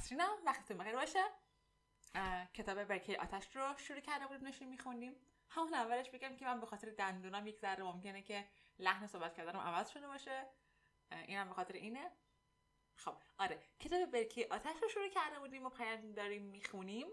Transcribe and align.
نسرینم 0.00 0.30
وقتتون 0.44 0.78
بخیر 0.78 0.96
باشه 0.96 1.24
کتاب 2.54 2.84
برکه 2.84 3.18
آتش 3.20 3.56
رو 3.56 3.74
شروع 3.76 4.00
کرده 4.00 4.26
بودیم 4.26 4.46
نشون 4.46 4.68
میخوندیم. 4.68 5.16
همون 5.48 5.74
اولش 5.74 6.10
بگم 6.10 6.36
که 6.36 6.44
من 6.44 6.60
به 6.60 6.66
خاطر 6.66 6.90
دندونم 6.90 7.46
یک 7.46 7.58
ذره 7.58 7.84
ممکنه 7.84 8.22
که 8.22 8.48
لحن 8.78 9.06
صحبت 9.06 9.34
کردنم 9.34 9.60
عوض 9.60 9.88
شده 9.88 10.06
باشه. 10.06 10.46
اینم 11.12 11.48
به 11.48 11.54
خاطر 11.54 11.74
اینه. 11.74 12.10
خب 12.94 13.16
آره. 13.38 13.62
کتاب 13.80 14.06
برکه 14.06 14.46
آتش 14.50 14.82
رو 14.82 14.88
شروع 14.88 15.08
کرده 15.08 15.38
بودیم 15.38 15.66
و 15.66 15.70
پیام 15.70 16.12
داریم 16.12 16.42
می‌خونیم. 16.42 17.08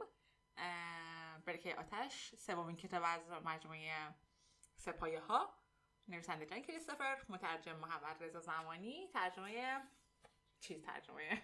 برکه 1.46 1.76
آتش 1.76 2.36
سومین 2.36 2.76
کتاب 2.76 3.04
از 3.06 3.30
مجموعه 3.30 4.16
سپایه 4.78 5.20
ها 5.20 5.54
نویسنده 6.08 6.46
جان 6.46 6.62
کریستوفر 6.62 7.26
مترجم 7.30 7.76
محمد 7.76 8.24
رضا 8.24 8.40
زمانی 8.40 9.08
ترجمه 9.14 9.82
چیز 10.60 10.82
ترجمه؟ 10.82 11.42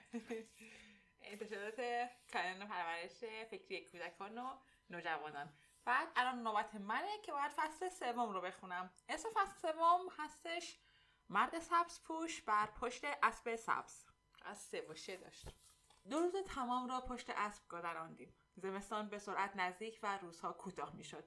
انتشارات 1.23 2.09
کانون 2.34 2.68
پرورش 2.68 3.18
فکری 3.52 3.86
کودکان 3.86 4.38
و 4.38 4.58
نوجوانان. 4.90 5.54
بعد 5.86 6.08
الان 6.16 6.44
نوبت 6.44 6.76
منه 6.76 7.22
که 7.23 7.31
باید 7.31 7.52
فصل 7.52 7.90
سوم 7.90 8.30
رو 8.34 8.41
بخونم. 8.41 8.91
اسم 9.09 9.30
فصل 9.36 9.72
سوم 9.72 10.00
هستش 10.17 10.80
مرد 11.30 11.59
سبز 11.59 12.02
پوش 12.04 12.41
بر 12.41 12.66
پشت 12.66 13.04
اسب 13.23 13.56
سبز. 13.56 14.06
از 14.45 14.58
سه 14.58 14.81
و 14.81 15.17
داشت. 15.17 15.47
دو 16.09 16.20
روز 16.20 16.36
تمام 16.36 16.89
را 16.89 17.02
پشت 17.02 17.30
اسب 17.30 17.67
گذراندیم. 17.67 18.34
زمستان 18.56 19.09
به 19.09 19.19
سرعت 19.19 19.56
نزدیک 19.56 20.00
و 20.03 20.17
روزها 20.17 20.53
کوتاه 20.53 20.95
می‌شد. 20.95 21.23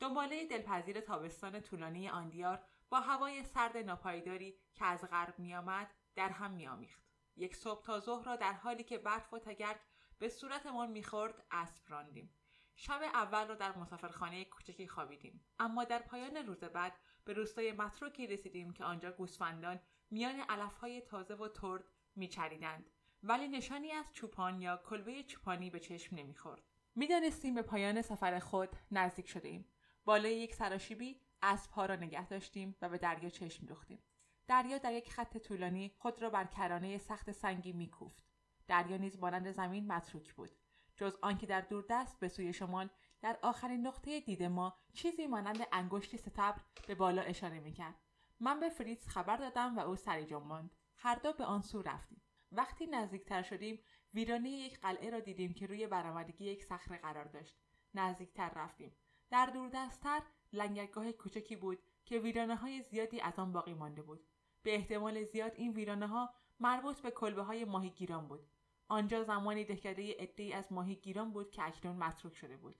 دنباله 0.00 0.46
دلپذیر 0.46 1.00
تابستان 1.00 1.60
طولانی 1.60 2.08
آن 2.08 2.28
دیار 2.28 2.64
با 2.90 3.00
هوای 3.00 3.44
سرد 3.44 3.76
ناپایداری 3.76 4.58
که 4.74 4.84
از 4.84 5.04
غرب 5.04 5.38
میآمد 5.38 5.94
در 6.14 6.28
هم 6.28 6.50
میآمیخت. 6.50 7.09
یک 7.40 7.56
صبح 7.56 7.82
تا 7.82 8.00
ظهر 8.00 8.24
را 8.24 8.36
در 8.36 8.52
حالی 8.52 8.84
که 8.84 8.98
برف 8.98 9.32
و 9.32 9.38
تگرگ 9.38 9.80
به 10.18 10.28
صورتمان 10.28 10.90
می‌خورد 10.90 11.44
اسب 11.50 11.82
راندیم. 11.88 12.34
شب 12.74 13.00
اول 13.02 13.48
را 13.48 13.54
در 13.54 13.78
مسافرخانه 13.78 14.44
کوچکی 14.44 14.88
خوابیدیم. 14.88 15.44
اما 15.58 15.84
در 15.84 15.98
پایان 15.98 16.36
روز 16.36 16.64
بعد 16.64 17.00
به 17.24 17.32
روستای 17.32 17.72
متروکی 17.72 18.26
رسیدیم 18.26 18.72
که 18.72 18.84
آنجا 18.84 19.12
گوسفندان 19.12 19.80
میان 20.10 20.40
علفهای 20.40 21.00
تازه 21.00 21.34
و 21.34 21.48
ترد 21.48 21.84
میچریدند. 22.16 22.90
ولی 23.22 23.48
نشانی 23.48 23.90
از 23.90 24.12
چوپان 24.12 24.60
یا 24.60 24.76
کلبه 24.76 25.22
چوپانی 25.22 25.70
به 25.70 25.80
چشم 25.80 26.16
نمی‌خورد. 26.16 26.62
می‌دانستیم 26.94 27.54
به 27.54 27.62
پایان 27.62 28.02
سفر 28.02 28.38
خود 28.38 28.76
نزدیک 28.90 29.28
شده 29.28 29.48
ایم 29.48 29.72
بالای 30.04 30.36
یک 30.36 30.54
سراشیبی 30.54 31.20
اسبها 31.42 31.86
را 31.86 31.96
نگه 31.96 32.28
داشتیم 32.28 32.76
و 32.82 32.88
به 32.88 32.98
دریا 32.98 33.30
چشم 33.30 33.66
دوختیم. 33.66 34.02
دریا 34.50 34.78
در 34.78 34.92
یک 34.92 35.12
خط 35.12 35.36
طولانی 35.36 35.94
خود 35.98 36.22
را 36.22 36.30
بر 36.30 36.44
کرانه 36.44 36.98
سخت 36.98 37.32
سنگی 37.32 37.72
میکوفت. 37.72 38.24
دریا 38.68 38.96
نیز 38.96 39.18
مانند 39.18 39.50
زمین 39.50 39.86
متروک 39.86 40.34
بود. 40.34 40.50
جز 40.96 41.16
آنکه 41.22 41.46
در 41.46 41.60
دوردست 41.60 42.20
به 42.20 42.28
سوی 42.28 42.52
شمال 42.52 42.90
در 43.20 43.38
آخرین 43.42 43.86
نقطه 43.86 44.20
دید 44.20 44.42
ما 44.42 44.78
چیزی 44.92 45.26
مانند 45.26 45.66
انگشتی 45.72 46.16
ستبر 46.16 46.60
به 46.86 46.94
بالا 46.94 47.22
اشاره 47.22 47.60
می‌کرد. 47.60 47.94
من 48.40 48.60
به 48.60 48.68
فریتز 48.68 49.08
خبر 49.08 49.36
دادم 49.36 49.76
و 49.76 49.80
او 49.80 49.96
سری 49.96 50.26
جنباند 50.26 50.70
هر 50.96 51.14
دو 51.14 51.32
به 51.32 51.44
آن 51.44 51.62
سو 51.62 51.82
رفتیم. 51.82 52.22
وقتی 52.52 52.86
نزدیکتر 52.86 53.42
شدیم 53.42 53.78
ویرانه 54.14 54.50
یک 54.50 54.80
قلعه 54.80 55.10
را 55.10 55.20
دیدیم 55.20 55.54
که 55.54 55.66
روی 55.66 55.86
برآمدگی 55.86 56.44
یک 56.44 56.64
صخره 56.64 56.98
قرار 56.98 57.24
داشت. 57.24 57.56
نزدیکتر 57.94 58.50
رفتیم. 58.56 58.96
در 59.30 59.46
دوردستتر 59.46 60.22
لنگرگاه 60.52 61.12
کوچکی 61.12 61.56
بود 61.56 61.78
که 62.04 62.18
ویرانه 62.18 62.56
های 62.56 62.82
زیادی 62.82 63.20
از 63.20 63.38
آن 63.38 63.52
باقی 63.52 63.74
مانده 63.74 64.02
بود. 64.02 64.26
به 64.62 64.74
احتمال 64.74 65.24
زیاد 65.24 65.52
این 65.54 65.72
ویرانه 65.72 66.06
ها 66.06 66.34
مربوط 66.60 67.00
به 67.00 67.10
کلبه 67.10 67.42
های 67.42 67.64
ماهیگیران 67.64 68.28
بود. 68.28 68.46
آنجا 68.88 69.24
زمانی 69.24 69.64
دهکده 69.64 70.16
عدهای 70.18 70.52
از 70.52 70.72
ماهیگیران 70.72 71.32
بود 71.32 71.50
که 71.50 71.62
اکنون 71.66 71.96
متروک 71.96 72.34
شده 72.34 72.56
بود. 72.56 72.76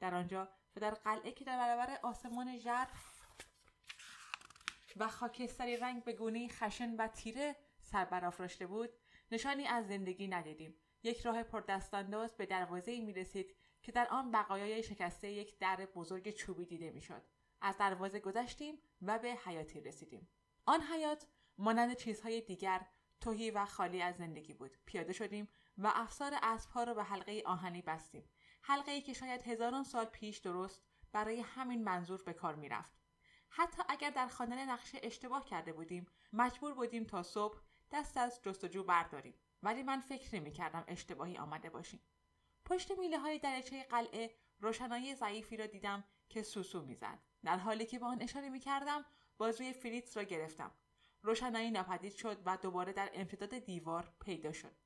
در 0.00 0.14
آنجا 0.14 0.48
و 0.76 0.80
در 0.80 0.90
قلعه 0.90 1.32
که 1.32 1.44
در 1.44 1.58
برابر 1.58 1.98
آسمان 2.02 2.58
ژرف 2.58 3.14
و 4.96 5.08
خاکستری 5.08 5.76
رنگ 5.76 6.04
به 6.04 6.12
گونه 6.12 6.48
خشن 6.48 6.96
و 6.96 7.08
تیره 7.08 7.56
سر 7.80 8.04
برافراشته 8.04 8.66
بود 8.66 8.90
نشانی 9.30 9.66
از 9.66 9.88
زندگی 9.88 10.28
ندیدیم. 10.28 10.74
یک 11.02 11.20
راه 11.20 11.42
پردستانداز 11.42 12.36
به 12.36 12.46
دروازه 12.46 13.00
می 13.00 13.12
رسید 13.12 13.56
که 13.82 13.92
در 13.92 14.08
آن 14.08 14.30
بقایای 14.30 14.82
شکسته 14.82 15.30
یک 15.30 15.58
در 15.58 15.88
بزرگ 15.94 16.30
چوبی 16.30 16.64
دیده 16.64 16.90
می‌شد. 16.90 17.22
از 17.60 17.78
دروازه 17.78 18.20
گذشتیم 18.20 18.78
و 19.02 19.18
به 19.18 19.28
حیاتی 19.28 19.80
رسیدیم. 19.80 20.28
آن 20.66 20.80
حیات 20.80 21.26
مانند 21.58 21.96
چیزهای 21.96 22.40
دیگر 22.40 22.86
توهی 23.20 23.50
و 23.50 23.64
خالی 23.64 24.02
از 24.02 24.16
زندگی 24.16 24.54
بود. 24.54 24.76
پیاده 24.86 25.12
شدیم 25.12 25.48
و 25.78 25.92
افسار 25.94 26.34
اسبها 26.42 26.84
را 26.84 26.94
به 26.94 27.04
حلقه 27.04 27.42
آهنی 27.46 27.82
بستیم. 27.82 28.30
حلقه 28.62 28.92
ای 28.92 29.00
که 29.00 29.12
شاید 29.12 29.42
هزاران 29.42 29.84
سال 29.84 30.04
پیش 30.04 30.38
درست 30.38 30.82
برای 31.12 31.40
همین 31.40 31.84
منظور 31.84 32.22
به 32.22 32.32
کار 32.32 32.54
می‌رفت. 32.54 32.92
حتی 33.48 33.82
اگر 33.88 34.10
در 34.10 34.28
خواندن 34.28 34.70
نقشه 34.70 35.00
اشتباه 35.02 35.44
کرده 35.44 35.72
بودیم 35.72 36.06
مجبور 36.32 36.74
بودیم 36.74 37.04
تا 37.04 37.22
صبح 37.22 37.60
دست 37.92 38.16
از 38.16 38.40
جستجو 38.42 38.84
برداریم. 38.84 39.34
ولی 39.62 39.82
من 39.82 40.00
فکر 40.00 40.36
نمی 40.36 40.52
کردم 40.52 40.84
اشتباهی 40.88 41.36
آمده 41.36 41.70
باشیم 41.70 42.00
پشت 42.64 42.98
میله 42.98 43.18
های 43.18 43.38
درچه 43.38 43.82
قلعه 43.82 44.34
روشنایی 44.60 45.14
ضعیفی 45.14 45.56
را 45.56 45.66
دیدم 45.66 46.04
که 46.28 46.42
سوسو 46.42 46.82
می‌زد. 46.82 47.18
در 47.44 47.58
حالی 47.58 47.86
که 47.86 47.98
به 47.98 48.06
آن 48.06 48.22
اشاره 48.22 48.48
می 48.48 48.60
کردم 48.60 49.04
بازوی 49.38 49.72
فریتز 49.72 50.16
را 50.16 50.22
گرفتم 50.22 50.74
روشنایی 51.22 51.70
ناپدید 51.70 52.14
شد 52.14 52.42
و 52.46 52.56
دوباره 52.56 52.92
در 52.92 53.10
امتداد 53.14 53.58
دیوار 53.58 54.14
پیدا 54.20 54.52
شد 54.52 54.76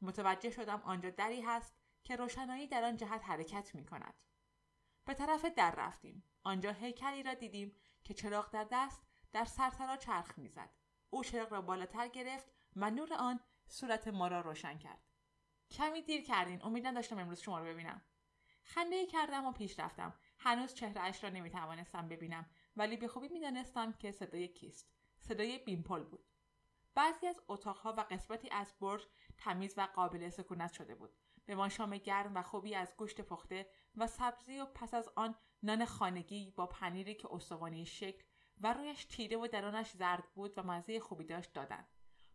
متوجه 0.00 0.50
شدم 0.50 0.82
آنجا 0.84 1.10
دری 1.10 1.40
هست 1.40 1.74
که 2.04 2.16
روشنایی 2.16 2.66
در 2.66 2.84
آن 2.84 2.96
جهت 2.96 3.24
حرکت 3.24 3.74
می 3.74 3.84
کند. 3.84 4.14
به 5.04 5.14
طرف 5.14 5.44
در 5.44 5.74
رفتیم. 5.74 6.24
آنجا 6.42 6.72
هیکلی 6.72 7.22
را 7.22 7.34
دیدیم 7.34 7.76
که 8.04 8.14
چراغ 8.14 8.50
در 8.50 8.66
دست 8.72 9.02
در 9.32 9.44
سرسرا 9.44 9.96
چرخ 9.96 10.38
می‌زد. 10.38 10.70
او 11.10 11.24
چراغ 11.24 11.52
را 11.52 11.60
بالاتر 11.60 12.08
گرفت 12.08 12.46
و 12.76 12.90
نور 12.90 13.14
آن 13.14 13.40
صورت 13.66 14.08
ما 14.08 14.28
را 14.28 14.40
روشن 14.40 14.78
کرد. 14.78 15.02
کمی 15.70 16.02
دیر 16.02 16.24
کردین. 16.24 16.62
امید 16.62 16.86
نداشتم 16.86 17.18
امروز 17.18 17.40
شما 17.40 17.58
رو 17.58 17.64
ببینم. 17.64 18.02
خنده 18.64 19.06
کردم 19.06 19.46
و 19.46 19.52
پیش 19.52 19.78
رفتم. 19.78 20.14
هنوز 20.38 20.74
چهره 20.74 21.20
را 21.22 21.28
نمی 21.28 21.50
توانستم 21.50 22.08
ببینم 22.08 22.50
ولی 22.76 22.96
به 22.96 23.08
خوبی 23.08 23.28
می‌دانستم 23.28 23.92
که 23.92 24.12
صدای 24.12 24.48
کیست. 24.48 24.92
صدای 25.18 25.58
بیمپل 25.58 26.04
بود. 26.04 26.24
بعضی 26.94 27.26
از 27.26 27.40
اتاقها 27.48 27.92
و 27.92 28.00
قسمتی 28.00 28.48
از 28.50 28.74
برج 28.80 29.06
تمیز 29.38 29.74
و 29.76 29.88
قابل 29.94 30.28
سکونت 30.28 30.72
شده 30.72 30.94
بود. 30.94 31.12
به 31.46 31.54
ما 31.54 31.68
شام 31.68 31.96
گرم 31.96 32.34
و 32.34 32.42
خوبی 32.42 32.74
از 32.74 32.94
گوشت 32.96 33.20
پخته 33.20 33.66
و 33.96 34.06
سبزی 34.06 34.58
و 34.58 34.64
پس 34.64 34.94
از 34.94 35.08
آن 35.16 35.34
نان 35.62 35.84
خانگی 35.84 36.50
با 36.50 36.66
پنیری 36.66 37.14
که 37.14 37.28
استوانی 37.30 37.86
شکل 37.86 38.24
و 38.60 38.72
رویش 38.72 39.04
تیره 39.04 39.36
و 39.36 39.46
درونش 39.46 39.90
زرد 39.90 40.24
بود 40.34 40.58
و 40.58 40.62
مزه 40.62 41.00
خوبی 41.00 41.24
داشت 41.24 41.52
دادند. 41.52 41.88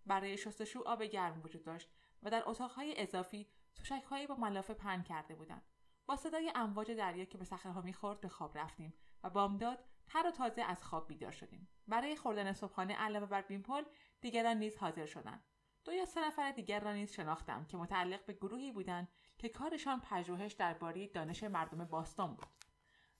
برای 0.06 0.38
شستشو 0.38 0.84
آب 0.86 1.04
گرم 1.04 1.42
وجود 1.44 1.64
داشت 1.64 1.90
و 2.24 2.30
در 2.30 2.44
اتاقهای 2.46 3.02
اضافی 3.02 3.48
تشکهایی 3.76 4.28
با 4.28 4.36
ملافه 4.36 4.74
پهن 4.74 5.04
کرده 5.04 5.36
بودند. 5.36 5.66
با 6.06 6.16
صدای 6.16 6.52
امواج 6.56 6.92
دریا 6.92 7.26
که 7.26 7.38
به 7.38 7.46
صخرهها 7.46 7.82
می‌خورد 7.82 8.22
به 8.22 8.30
خواب 8.30 8.58
رفتیم 8.58 8.94
و 9.24 9.30
بامداد 9.30 9.86
تر 10.08 10.28
و 10.28 10.32
تازه 10.32 10.62
از 10.62 10.84
خواب 10.84 11.08
بیدار 11.08 11.32
شدیم. 11.32 11.68
برای 11.88 12.16
خوردن 12.16 12.54
صبحانه 12.54 12.96
علاوه 12.96 13.26
بر 13.26 13.42
بیمپل 13.42 13.84
دیگران 14.22 14.58
نیز 14.58 14.78
حاضر 14.78 15.06
شدند 15.06 15.44
دو 15.86 15.94
یا 15.94 16.06
سه 16.06 16.28
نفر 16.28 16.52
دیگر 16.52 16.80
را 16.80 16.94
نیز 16.94 17.12
شناختم 17.12 17.66
که 17.66 17.78
متعلق 17.78 18.26
به 18.26 18.34
گروهی 18.34 18.72
بودند 18.72 19.08
که 19.38 19.50
کارشان 19.50 20.02
پژوهش 20.02 20.54
درباره 20.54 21.08
دانش 21.08 21.44
مردم 21.44 21.86
باستان 21.86 22.36
بود. 22.36 22.48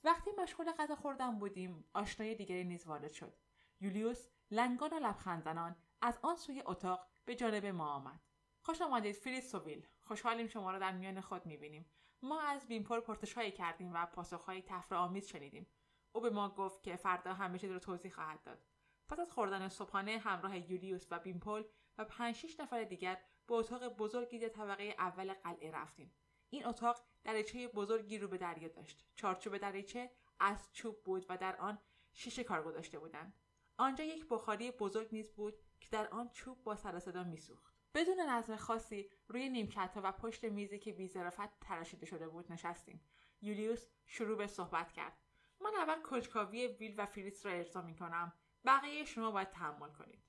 وقتی 0.04 0.32
مشغول 0.38 0.72
غذا 0.72 0.96
خوردن 0.96 1.40
بودیم 1.40 1.86
آشنای 1.94 2.36
دیگری 2.36 2.64
نیز 2.64 2.88
وارد 2.88 3.12
شد. 3.12 3.38
یولیوس 3.80 4.28
لنگان 4.52 4.90
و 4.90 5.00
لبخند 5.00 5.44
زنان 5.44 5.76
از 6.02 6.20
آن 6.22 6.36
سوی 6.36 6.64
اتاق 6.66 7.08
به 7.26 7.36
جانب 7.36 7.66
ما 7.66 7.94
آمد. 7.94 8.20
خوش 8.62 8.82
آمدید 8.82 9.16
فریز 9.16 9.52
سوویل 9.52 9.88
خوشحالیم 10.04 10.48
شما 10.48 10.72
را 10.72 10.80
در 10.80 10.92
میان 10.92 11.22
خود 11.22 11.46
می‌بینیم. 11.46 11.86
ما 12.22 12.42
از 12.42 12.68
بیمپل 12.68 13.00
پرتشهایی 13.00 13.52
کردیم 13.52 13.94
و 13.94 14.06
پاسخهایی 14.06 14.62
تفرهآمیز 14.62 15.28
شنیدیم. 15.28 15.68
او 16.12 16.22
به 16.22 16.30
ما 16.30 16.50
گفت 16.50 16.84
که 16.84 16.96
فردا 16.96 17.34
همه 17.34 17.60
چیز 17.60 17.72
رو 17.72 17.80
توضیح 17.80 18.12
خواهد 18.12 18.44
داد. 18.44 18.66
پس 19.10 19.20
از 19.20 19.32
خوردن 19.32 19.68
صبحانه 19.68 20.18
همراه 20.18 20.72
یولیوس 20.72 21.08
و 21.12 21.20
بیمپل 21.20 21.64
و 21.98 22.06
پنج 22.06 22.56
نفر 22.60 22.84
دیگر 22.84 23.22
به 23.48 23.54
اتاق 23.54 23.88
بزرگی 23.88 24.40
در 24.40 24.50
طبقه 24.50 24.84
اول 24.84 25.34
قلعه 25.34 25.72
رفتیم. 25.72 26.14
این 26.50 26.66
اتاق 26.66 26.98
دریچه 27.24 27.68
بزرگی 27.68 28.18
رو 28.18 28.28
به 28.28 28.38
دریا 28.38 28.68
داشت. 28.68 29.06
چارچوب 29.16 29.58
دریچه 29.58 30.12
از 30.40 30.70
چوب 30.74 31.04
بود 31.04 31.26
و 31.30 31.38
در 31.38 31.56
آن 31.56 31.80
شیشه 32.14 32.44
کار 32.44 32.64
گذاشته 32.64 33.00
بودند. 33.00 33.34
آنجا 33.78 34.04
یک 34.04 34.26
بخاری 34.30 34.72
بزرگ 34.72 35.08
نیز 35.12 35.32
بود 35.32 35.54
که 35.80 35.88
در 35.92 36.08
آن 36.08 36.30
چوب 36.30 36.64
با 36.64 36.76
سر 36.76 37.00
صدا 37.00 37.24
میسوخت. 37.24 37.74
بدون 37.94 38.20
نظم 38.20 38.56
خاصی 38.56 39.10
روی 39.28 39.50
نیمکت 39.50 39.94
و 40.04 40.12
پشت 40.12 40.44
میزی 40.44 40.80
که 40.80 40.94
بیظرافت 40.94 41.60
تراشیده 41.60 42.06
شده 42.06 42.28
بود 42.28 42.52
نشستیم. 42.52 43.02
یولیوس 43.42 43.88
شروع 44.06 44.38
به 44.38 44.48
صحبت 44.48 44.92
کرد. 44.92 45.27
من 45.62 45.72
اول 45.76 46.02
کنجکاوی 46.02 46.68
ویل 46.68 46.96
و 46.98 47.06
فریس 47.06 47.46
را 47.46 47.52
ارضا 47.52 47.82
می 47.82 47.96
کنم 47.96 48.34
بقیه 48.66 49.06
شما 49.06 49.32
باید 49.32 49.50
تحمل 49.50 49.90
کنید. 49.90 50.24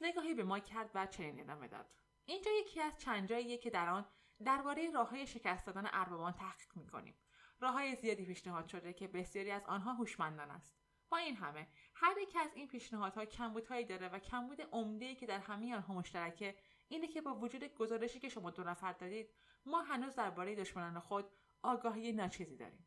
نگاهی 0.00 0.34
به 0.34 0.44
ما 0.44 0.58
کرد 0.58 0.90
و 0.94 1.06
چنین 1.06 1.40
ادامه 1.40 1.68
داد. 1.68 1.86
اینجا 2.24 2.50
یکی 2.50 2.80
از 2.80 3.00
چند 3.00 3.28
جاییه 3.28 3.58
که 3.58 3.70
در 3.70 3.88
آن 3.88 4.06
درباره 4.44 4.90
راههای 4.90 5.26
شکست 5.26 5.66
دادن 5.66 5.88
اربابان 5.92 6.32
تحقیق 6.32 6.76
می‌کنیم. 6.76 7.14
راههای 7.60 7.94
زیادی 7.94 8.26
پیشنهاد 8.26 8.66
شده 8.66 8.92
که 8.92 9.08
بسیاری 9.08 9.50
از 9.50 9.62
آنها 9.66 9.92
هوشمندان 9.92 10.50
است. 10.50 10.76
با 11.08 11.16
این 11.18 11.36
همه 11.36 11.68
هر 11.94 12.18
یک 12.18 12.36
از 12.40 12.50
این 12.54 12.68
پیشنهادها 12.68 13.24
کمبودهایی 13.24 13.84
داره 13.84 14.08
و 14.08 14.18
کمبود 14.18 14.60
عمده 14.60 15.14
که 15.14 15.26
در 15.26 15.38
همه 15.38 15.74
آنها 15.74 15.94
مشترکه 15.94 16.56
اینه 16.88 17.08
که 17.08 17.20
با 17.20 17.34
وجود 17.34 17.64
گزارشی 17.64 18.20
که 18.20 18.28
شما 18.28 18.50
دو 18.50 18.64
نفر 18.64 18.92
دادید 18.92 19.30
ما 19.66 19.82
هنوز 19.82 20.14
درباره 20.14 20.54
دشمنان 20.54 21.00
خود 21.00 21.24
آگاهی 21.62 22.12
ناچیزی 22.12 22.56
داریم. 22.56 22.86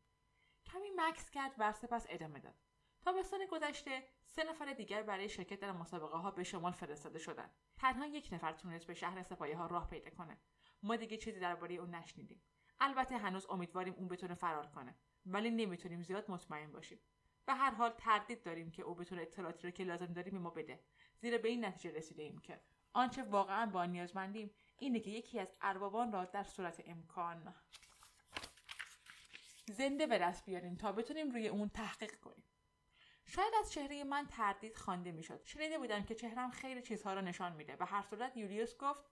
کمی 0.66 0.90
مکس 0.96 1.30
کرد 1.30 1.54
و 1.58 1.72
سپس 1.72 2.06
ادامه 2.08 2.38
داد. 2.38 2.54
تابستان 3.00 3.40
گذشته 3.50 4.02
سه 4.24 4.44
نفر 4.44 4.72
دیگر 4.72 5.02
برای 5.02 5.28
شرکت 5.28 5.60
در 5.60 5.72
مسابقه 5.72 6.16
ها 6.16 6.30
به 6.30 6.44
شمال 6.44 6.72
فرستاده 6.72 7.18
شدند. 7.18 7.50
تنها 7.76 8.06
یک 8.06 8.28
نفر 8.32 8.52
تونست 8.52 8.86
به 8.86 8.94
شهر 8.94 9.22
سپاهی 9.22 9.52
ها 9.52 9.66
راه 9.66 9.90
پیدا 9.90 10.10
کنه. 10.10 10.38
ما 10.82 10.96
دیگه 10.96 11.16
چیزی 11.16 11.40
درباره 11.40 11.74
اون 11.74 11.94
نشنیدیم. 11.94 12.42
البته 12.80 13.18
هنوز 13.18 13.46
امیدواریم 13.50 13.94
اون 13.94 14.08
بتونه 14.08 14.34
فرار 14.34 14.66
کنه 14.66 14.94
ولی 15.26 15.50
نمی‌تونیم 15.50 16.02
زیاد 16.02 16.30
مطمئن 16.30 16.72
باشیم. 16.72 16.98
به 17.46 17.54
هر 17.54 17.70
حال 17.70 17.90
تردید 17.90 18.42
داریم 18.42 18.70
که 18.70 18.82
او 18.82 18.94
بتونه 18.94 19.22
اطلاعاتی 19.22 19.66
رو 19.66 19.70
که 19.70 19.84
لازم 19.84 20.12
داریم 20.12 20.32
به 20.32 20.38
ما 20.38 20.50
بده. 20.50 20.84
زیرا 21.16 21.38
به 21.38 21.48
این 21.48 21.64
نتیجه 21.64 21.96
رسیده 21.96 22.22
ایم 22.22 22.38
که 22.38 22.60
آنچه 22.92 23.22
واقعا 23.22 23.66
با 23.66 23.84
نیازمندیم 23.84 24.50
اینه 24.78 25.00
که 25.00 25.10
یکی 25.10 25.40
از 25.40 25.48
اربابان 25.60 26.12
را 26.12 26.24
در 26.24 26.44
صورت 26.44 26.82
امکان 26.86 27.54
زنده 29.72 30.06
به 30.06 30.18
دست 30.18 30.44
بیاریم 30.44 30.76
تا 30.76 30.92
بتونیم 30.92 31.30
روی 31.30 31.48
اون 31.48 31.68
تحقیق 31.68 32.16
کنیم. 32.20 32.44
شاید 33.26 33.54
از 33.60 33.72
چهره 33.72 34.04
من 34.04 34.26
تردید 34.26 34.76
خوانده 34.76 35.12
می‌شد. 35.12 35.40
شنیده 35.44 35.78
بودم 35.78 36.02
که 36.02 36.14
چهرم 36.14 36.50
خیلی 36.50 36.82
چیزها 36.82 37.14
را 37.14 37.20
نشان 37.20 37.52
میده. 37.52 37.76
به 37.76 37.84
هر 37.84 38.02
صورت 38.02 38.36
یولیوس 38.36 38.76
گفت 38.76 39.04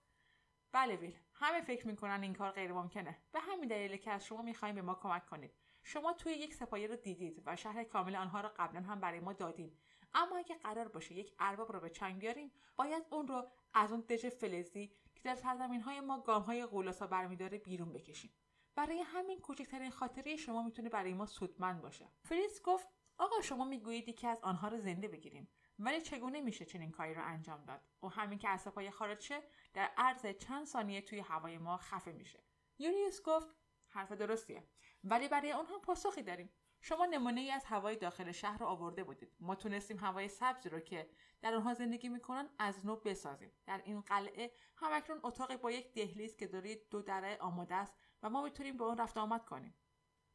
بله 0.71 0.95
ویل 0.95 1.17
همه 1.33 1.61
فکر 1.61 1.87
می‌کنن 1.87 2.23
این 2.23 2.33
کار 2.33 2.51
غیر 2.51 2.73
ممکنه. 2.73 3.17
به 3.31 3.39
همین 3.39 3.69
دلیل 3.69 3.97
که 3.97 4.11
از 4.11 4.25
شما 4.25 4.41
می‌خوایم 4.41 4.75
به 4.75 4.81
ما 4.81 4.95
کمک 4.95 5.25
کنید. 5.25 5.51
شما 5.83 6.13
توی 6.13 6.33
یک 6.33 6.53
سپایه 6.53 6.87
رو 6.87 6.95
دیدید 6.95 7.43
و 7.45 7.55
شهر 7.55 7.83
کامل 7.83 8.15
آنها 8.15 8.41
را 8.41 8.49
قبلا 8.57 8.81
هم 8.81 8.99
برای 8.99 9.19
ما 9.19 9.33
دادیم 9.33 9.77
اما 10.13 10.37
اگه 10.37 10.55
قرار 10.55 10.87
باشه 10.87 11.13
یک 11.13 11.33
ارباب 11.39 11.71
رو 11.71 11.79
به 11.79 11.89
چنگ 11.89 12.19
بیاریم 12.19 12.51
باید 12.75 13.03
اون 13.09 13.27
رو 13.27 13.47
از 13.73 13.91
اون 13.91 14.01
دژ 14.01 14.25
فلزی 14.25 14.87
که 15.15 15.21
در 15.23 15.35
سرزمین 15.35 15.81
های 15.81 15.99
ما 15.99 16.21
گام 16.21 16.41
های 16.41 16.65
قولاسا 16.65 17.07
برمیداره 17.07 17.57
بیرون 17.57 17.93
بکشیم 17.93 18.31
برای 18.75 19.01
همین 19.01 19.39
کوچکترین 19.39 19.91
خاطره 19.91 20.35
شما 20.35 20.63
می‌تونه 20.63 20.89
برای 20.89 21.13
ما 21.13 21.25
سودمند 21.25 21.81
باشه. 21.81 22.09
فریس 22.23 22.61
گفت 22.61 22.87
آقا 23.17 23.41
شما 23.41 23.65
می‌گویید 23.65 24.09
یکی 24.09 24.27
از 24.27 24.39
آنها 24.41 24.67
رو 24.67 24.77
زنده 24.77 25.07
بگیریم. 25.07 25.49
ولی 25.79 26.01
چگونه 26.01 26.41
میشه 26.41 26.65
چنین 26.65 26.91
کاری 26.91 27.13
رو 27.13 27.25
انجام 27.25 27.65
داد؟ 27.65 27.81
و 28.03 28.07
همین 28.07 28.39
که 28.39 28.49
از 28.49 28.61
سه‌پایه 28.61 28.91
خارج 28.91 29.21
شه 29.21 29.43
در 29.73 29.91
عرض 29.97 30.25
چند 30.25 30.65
ثانیه 30.65 31.01
توی 31.01 31.19
هوای 31.19 31.57
ما 31.57 31.77
خفه 31.77 32.11
میشه. 32.11 32.43
یونیوس 32.77 33.21
گفت 33.21 33.47
حرف 33.87 34.11
درستیه. 34.11 34.67
ولی 35.03 35.27
برای 35.27 35.51
اونها 35.51 35.79
پاسخی 35.79 36.23
داریم. 36.23 36.49
شما 36.81 37.05
نمونه 37.05 37.41
ای 37.41 37.51
از 37.51 37.65
هوای 37.65 37.95
داخل 37.95 38.31
شهر 38.31 38.57
رو 38.57 38.65
آورده 38.65 39.03
بودید. 39.03 39.35
ما 39.39 39.55
تونستیم 39.55 39.99
هوای 39.99 40.27
سبزی 40.27 40.69
رو 40.69 40.79
که 40.79 41.09
در 41.41 41.55
آنها 41.55 41.73
زندگی 41.73 42.09
می‌کنن 42.09 42.49
از 42.59 42.85
نو 42.85 42.95
بسازیم. 42.95 43.51
در 43.65 43.81
این 43.85 44.01
قلعه 44.01 44.51
همکنون 44.75 45.19
اتاقی 45.23 45.57
با 45.57 45.71
یک 45.71 45.93
دهلیز 45.93 46.37
که 46.37 46.47
داره 46.47 46.75
دو 46.75 47.01
دره 47.01 47.37
آماده 47.37 47.75
است 47.75 47.93
و 48.25 48.29
ما 48.29 48.43
می‌تونیم 48.43 48.77
به 48.77 48.83
اون 48.83 48.97
رفت 48.97 49.17
آمد 49.17 49.45
کنیم. 49.45 49.75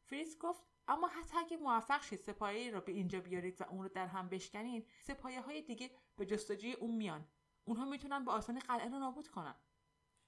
فریس 0.01 0.37
گفت 0.37 0.63
اما 0.87 1.07
حتی 1.07 1.37
اگه 1.37 1.57
موفق 1.57 2.01
شید 2.01 2.19
سپایه 2.19 2.71
را 2.71 2.81
به 2.81 2.91
اینجا 2.91 3.19
بیارید 3.19 3.61
و 3.61 3.63
اون 3.63 3.83
رو 3.83 3.89
در 3.89 4.07
هم 4.07 4.29
بشکنین 4.29 4.85
سپایه 5.01 5.41
های 5.41 5.61
دیگه 5.61 5.91
به 6.17 6.25
جستجوی 6.25 6.73
اون 6.73 6.95
میان. 6.95 7.27
اونها 7.63 7.85
می‌تونن 7.85 8.25
به 8.25 8.31
آسانی 8.31 8.59
قلعه 8.59 8.89
رو 8.89 8.99
نابود 8.99 9.27
کنن. 9.27 9.55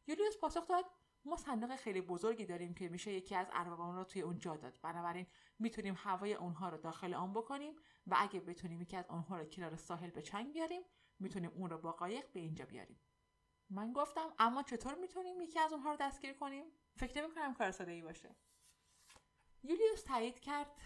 یولیوس 0.08 0.38
پاسخ 0.38 0.68
داد 0.68 0.86
ما 1.26 1.38
صندوق 1.38 1.76
خیلی 1.76 2.02
بزرگی 2.02 2.46
داریم 2.46 2.74
که 2.74 2.90
میشه 2.90 3.12
یکی 3.12 3.36
از 3.36 3.48
اربابان 3.54 3.96
رو 3.96 4.04
توی 4.04 4.22
اون 4.22 4.40
جا 4.40 4.56
داد. 4.56 4.80
بنابراین 4.82 5.28
می‌تونیم 5.60 5.96
هوای 5.98 6.34
اونها 6.34 6.70
رو 6.70 6.78
داخل 6.78 7.14
آن 7.14 7.34
بکنیم 7.34 7.76
و 8.08 8.16
اگه 8.20 8.40
بتونیم 8.40 8.82
یکی 8.82 8.98
از 8.98 9.06
اونها 9.10 9.38
رو 9.38 9.46
کنار 9.46 9.76
ساحل 9.76 10.10
به 10.10 10.22
چنگ 10.22 10.54
بیاریم 10.54 10.82
می‌تونیم 11.20 11.52
اون 11.56 11.70
رو 11.70 11.78
با 11.78 11.92
قایق 11.92 12.32
به 12.32 12.40
اینجا 12.40 12.66
بیاریم. 12.66 13.00
من 13.70 13.94
گفتم 13.94 14.34
اما 14.40 14.64
چطور 14.64 14.96
می‌تونیم 14.96 15.42
یکی 15.42 15.60
از 15.60 15.74
اونها 15.74 15.92
رو 15.92 15.98
دستگیر 16.00 16.34
کنیم؟ 16.34 16.66
فکر 16.96 17.22
نمی‌کنم 17.22 17.54
کار 17.54 17.72
ساده 17.72 17.92
ای 17.92 18.02
باشه. 18.02 18.36
یولیوس 19.64 20.04
تایید 20.04 20.40
کرد. 20.40 20.82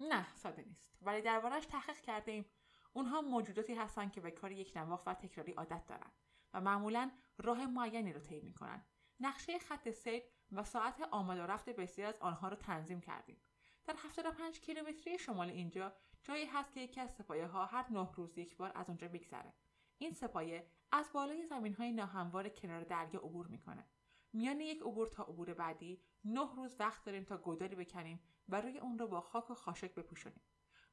نه 0.00 0.34
ساده 0.34 0.62
نیست. 0.62 0.92
ولی 1.02 1.22
دربارهش 1.22 1.66
تحقیق 1.66 2.00
کرده 2.00 2.32
ایم 2.32 2.44
اونها 2.92 3.20
موجوداتی 3.20 3.74
هستند 3.74 4.12
که 4.12 4.20
به 4.20 4.30
کار 4.30 4.52
یک 4.52 4.72
نواخت 4.76 5.08
و 5.08 5.14
تکراری 5.14 5.52
عادت 5.52 5.86
دارند 5.86 6.12
و 6.54 6.60
معمولا 6.60 7.10
راه 7.38 7.66
معینی 7.66 8.12
رو 8.12 8.20
طی 8.20 8.40
می‌کنن. 8.40 8.84
نقشه 9.20 9.58
خط 9.58 9.90
سیر 9.90 10.22
و 10.52 10.64
ساعت 10.64 11.00
آمد 11.10 11.38
و 11.38 11.42
رفت 11.42 11.68
بسیار 11.68 12.08
از 12.08 12.18
آنها 12.18 12.48
را 12.48 12.56
تنظیم 12.56 13.00
کردیم. 13.00 13.42
در 13.84 13.94
75 13.98 14.60
کیلومتری 14.60 15.18
شمال 15.18 15.50
اینجا 15.50 15.96
جایی 16.22 16.46
هست 16.46 16.72
که 16.72 16.80
یکی 16.80 17.00
از 17.00 17.14
سپایه 17.14 17.46
ها 17.46 17.66
هر 17.66 17.92
نه 17.92 18.12
روز 18.14 18.38
یک 18.38 18.56
بار 18.56 18.72
از 18.74 18.90
آنجا 18.90 19.08
میگذره 19.08 19.52
این 19.98 20.12
سپایه 20.12 20.70
از 20.92 21.10
بالای 21.12 21.46
زمین 21.46 21.74
های 21.74 21.92
ناهموار 21.92 22.48
کنار 22.48 22.84
دریا 22.84 23.20
عبور 23.20 23.46
می‌کنه. 23.46 23.86
میان 24.32 24.60
یک 24.60 24.80
عبور 24.80 25.06
تا 25.06 25.22
عبور 25.22 25.54
بعدی 25.54 26.02
نه 26.24 26.54
روز 26.56 26.76
وقت 26.78 27.04
داریم 27.04 27.24
تا 27.24 27.38
گودالی 27.38 27.74
بکنیم 27.74 28.20
و 28.48 28.60
روی 28.60 28.78
اون 28.78 28.98
رو 28.98 29.08
با 29.08 29.20
خاک 29.20 29.50
و 29.50 29.54
خاشک 29.54 29.94
بپوشونیم. 29.94 30.42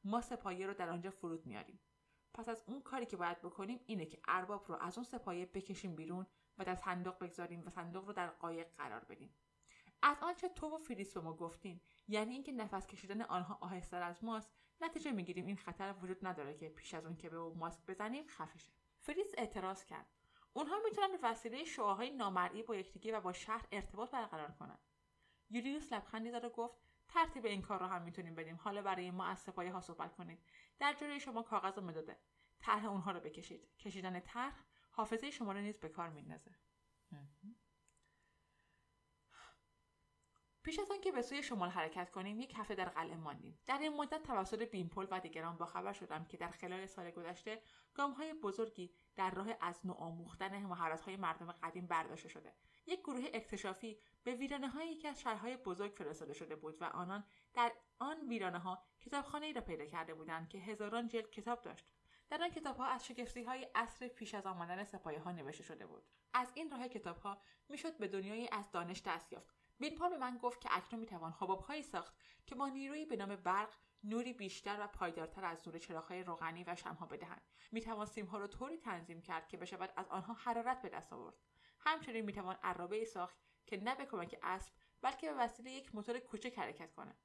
ما 0.04 0.20
سپایه 0.20 0.66
رو 0.66 0.74
در 0.74 0.90
آنجا 0.90 1.10
فرود 1.10 1.46
میاریم. 1.46 1.80
پس 2.34 2.48
از 2.48 2.64
اون 2.66 2.82
کاری 2.82 3.06
که 3.06 3.16
باید 3.16 3.40
بکنیم 3.40 3.80
اینه 3.86 4.06
که 4.06 4.20
ارباب 4.28 4.64
رو 4.68 4.74
از 4.80 4.98
اون 4.98 5.04
سپایه 5.04 5.46
بکشیم 5.46 5.96
بیرون 5.96 6.26
و 6.58 6.64
در 6.64 6.74
صندوق 6.74 7.18
بگذاریم 7.18 7.62
و 7.66 7.70
صندوق 7.70 8.06
رو 8.06 8.12
در 8.12 8.26
قایق 8.26 8.74
قرار 8.76 9.04
بدیم. 9.04 9.34
از 10.02 10.16
آنچه 10.22 10.48
تو 10.48 10.66
و 10.74 10.78
فریس 10.78 11.14
به 11.14 11.20
ما 11.20 11.36
گفتین 11.36 11.80
یعنی 12.08 12.32
اینکه 12.32 12.52
نفس 12.52 12.86
کشیدن 12.86 13.22
آنها 13.22 13.58
آهستر 13.60 14.02
از 14.02 14.24
ماست 14.24 14.50
نتیجه 14.80 15.12
می‌گیریم 15.12 15.46
این 15.46 15.56
خطر 15.56 15.94
وجود 16.02 16.26
نداره 16.26 16.54
که 16.54 16.68
پیش 16.68 16.94
از 16.94 17.06
اون 17.06 17.16
که 17.16 17.28
به 17.28 17.36
او 17.36 17.54
ماسک 17.54 17.86
بزنیم 17.86 18.26
خفه 18.26 18.58
شه. 18.58 18.72
فریس 18.98 19.34
اعتراض 19.38 19.84
کرد. 19.84 20.06
اونها 20.52 20.76
می‌تونن 20.84 21.12
به 21.12 21.18
وسیله 21.22 21.64
شعاهای 21.64 22.10
نامرئی 22.10 22.62
با 22.62 22.76
یکدیگه 22.76 23.16
و 23.16 23.20
با 23.20 23.32
شهر 23.32 23.66
ارتباط 23.72 24.10
برقرار 24.10 24.50
کنن. 24.50 24.78
یولیوس 25.50 25.92
لبخندی 25.92 26.30
زد 26.30 26.44
و 26.44 26.48
گفت 26.48 26.78
ترتیب 27.08 27.46
این 27.46 27.62
کار 27.62 27.80
رو 27.80 27.86
هم 27.86 28.02
می‌تونیم 28.02 28.34
بدیم. 28.34 28.56
حالا 28.56 28.82
برای 28.82 29.10
ما 29.10 29.26
از 29.26 29.38
سپایه 29.38 29.72
ها 29.72 29.80
صحبت 29.80 30.16
کنید. 30.16 30.38
در 30.78 30.92
جلوی 30.92 31.20
شما 31.20 31.42
کاغذ 31.42 31.78
و 31.78 31.80
مداده. 31.80 32.20
طرح 32.60 32.84
اونها 32.84 33.10
رو 33.10 33.20
بکشید. 33.20 33.76
کشیدن 33.78 34.20
طرح 34.20 34.64
حافظه 34.90 35.30
شما 35.30 35.52
رو 35.52 35.60
نیز 35.60 35.78
به 35.78 35.88
کار 35.88 36.08
میندازه. 36.08 36.56
پیش 40.62 40.78
از 40.78 40.90
آنکه 40.90 41.12
به 41.12 41.22
سوی 41.22 41.42
شمال 41.42 41.68
حرکت 41.68 42.10
کنیم 42.10 42.40
یک 42.40 42.52
هفته 42.56 42.74
در 42.74 42.88
قلعه 42.88 43.16
ماندیم. 43.16 43.58
در 43.66 43.78
این 43.78 43.96
مدت 43.96 44.22
توسط 44.22 44.62
بیمپل 44.62 45.06
و 45.10 45.20
دیگران 45.20 45.56
باخبر 45.56 45.92
شدم 45.92 46.24
که 46.24 46.36
در 46.36 46.50
خلال 46.50 46.86
سال 46.86 47.10
گذشته 47.10 47.62
های 48.16 48.34
بزرگی 48.34 48.94
در 49.20 49.30
راه 49.30 49.48
از 49.60 49.80
نو 49.86 49.92
آموختن 49.92 50.62
های 51.06 51.16
مردم 51.16 51.52
قدیم 51.52 51.86
برداشته 51.86 52.28
شده. 52.28 52.54
یک 52.86 53.00
گروه 53.00 53.24
اکتشافی 53.34 53.98
به 54.24 54.34
ویرانه 54.34 54.68
های 54.68 54.88
یکی 54.88 55.08
از 55.08 55.20
شهرهای 55.20 55.56
بزرگ 55.56 55.92
فرستاده 55.92 56.32
شده 56.32 56.56
بود 56.56 56.82
و 56.82 56.84
آنان 56.84 57.24
در 57.54 57.72
آن 57.98 58.28
ویرانه 58.28 58.58
ها 58.58 58.82
کتابخانه 59.00 59.46
ای 59.46 59.52
را 59.52 59.60
پیدا 59.60 59.86
کرده 59.86 60.14
بودند 60.14 60.48
که 60.48 60.58
هزاران 60.58 61.08
جلد 61.08 61.30
کتاب 61.30 61.62
داشت. 61.62 61.86
در 62.28 62.42
آن 62.42 62.50
کتاب 62.50 62.76
ها 62.76 62.86
از 62.86 63.06
شگفتی 63.06 63.42
های 63.42 63.68
عصر 63.74 64.08
پیش 64.08 64.34
از 64.34 64.46
آمدن 64.46 64.84
سپایه 64.84 65.20
ها 65.20 65.32
نوشته 65.32 65.62
شده 65.62 65.86
بود. 65.86 66.04
از 66.34 66.52
این 66.54 66.70
راه 66.70 66.88
کتاب 66.88 67.16
ها 67.16 67.42
می‌شد 67.68 67.98
به 67.98 68.08
دنیای 68.08 68.48
از 68.52 68.70
دانش 68.70 69.02
دست 69.02 69.32
یافت. 69.32 69.54
بیلپال 69.78 70.10
به 70.10 70.18
من 70.18 70.38
گفت 70.38 70.60
که 70.60 70.68
اکنون 70.72 71.00
می‌توان 71.00 71.32
هایی 71.32 71.82
ساخت 71.82 72.14
که 72.46 72.54
با 72.54 72.68
نیرویی 72.68 73.06
به 73.06 73.16
نام 73.16 73.36
برق 73.36 73.74
نوری 74.04 74.32
بیشتر 74.32 74.76
و 74.80 74.86
پایدارتر 74.86 75.44
از 75.44 75.68
نور 75.68 75.78
چراغهای 75.78 76.22
روغنی 76.22 76.64
و 76.64 76.76
شمها 76.76 77.06
بدهند 77.06 77.42
می‌توان 77.72 78.06
سیمها 78.06 78.38
را 78.38 78.46
طوری 78.46 78.76
تنظیم 78.76 79.22
کرد 79.22 79.48
که 79.48 79.56
بشود 79.56 79.92
از 79.96 80.08
آنها 80.08 80.32
حرارت 80.32 80.82
به 80.82 80.88
دست 80.88 81.12
آورد. 81.12 81.34
همچنین 81.80 82.24
می‌توان 82.24 82.56
عرابه 82.62 83.04
ساخت 83.04 83.36
که 83.66 83.76
نه 83.76 83.94
به 83.94 84.06
کمک 84.06 84.38
اسب 84.42 84.74
بلکه 85.02 85.30
به 85.30 85.34
وسیله 85.34 85.70
یک 85.70 85.94
موتور 85.94 86.18
کوچک 86.18 86.58
حرکت 86.58 86.92
کند. 86.92 87.18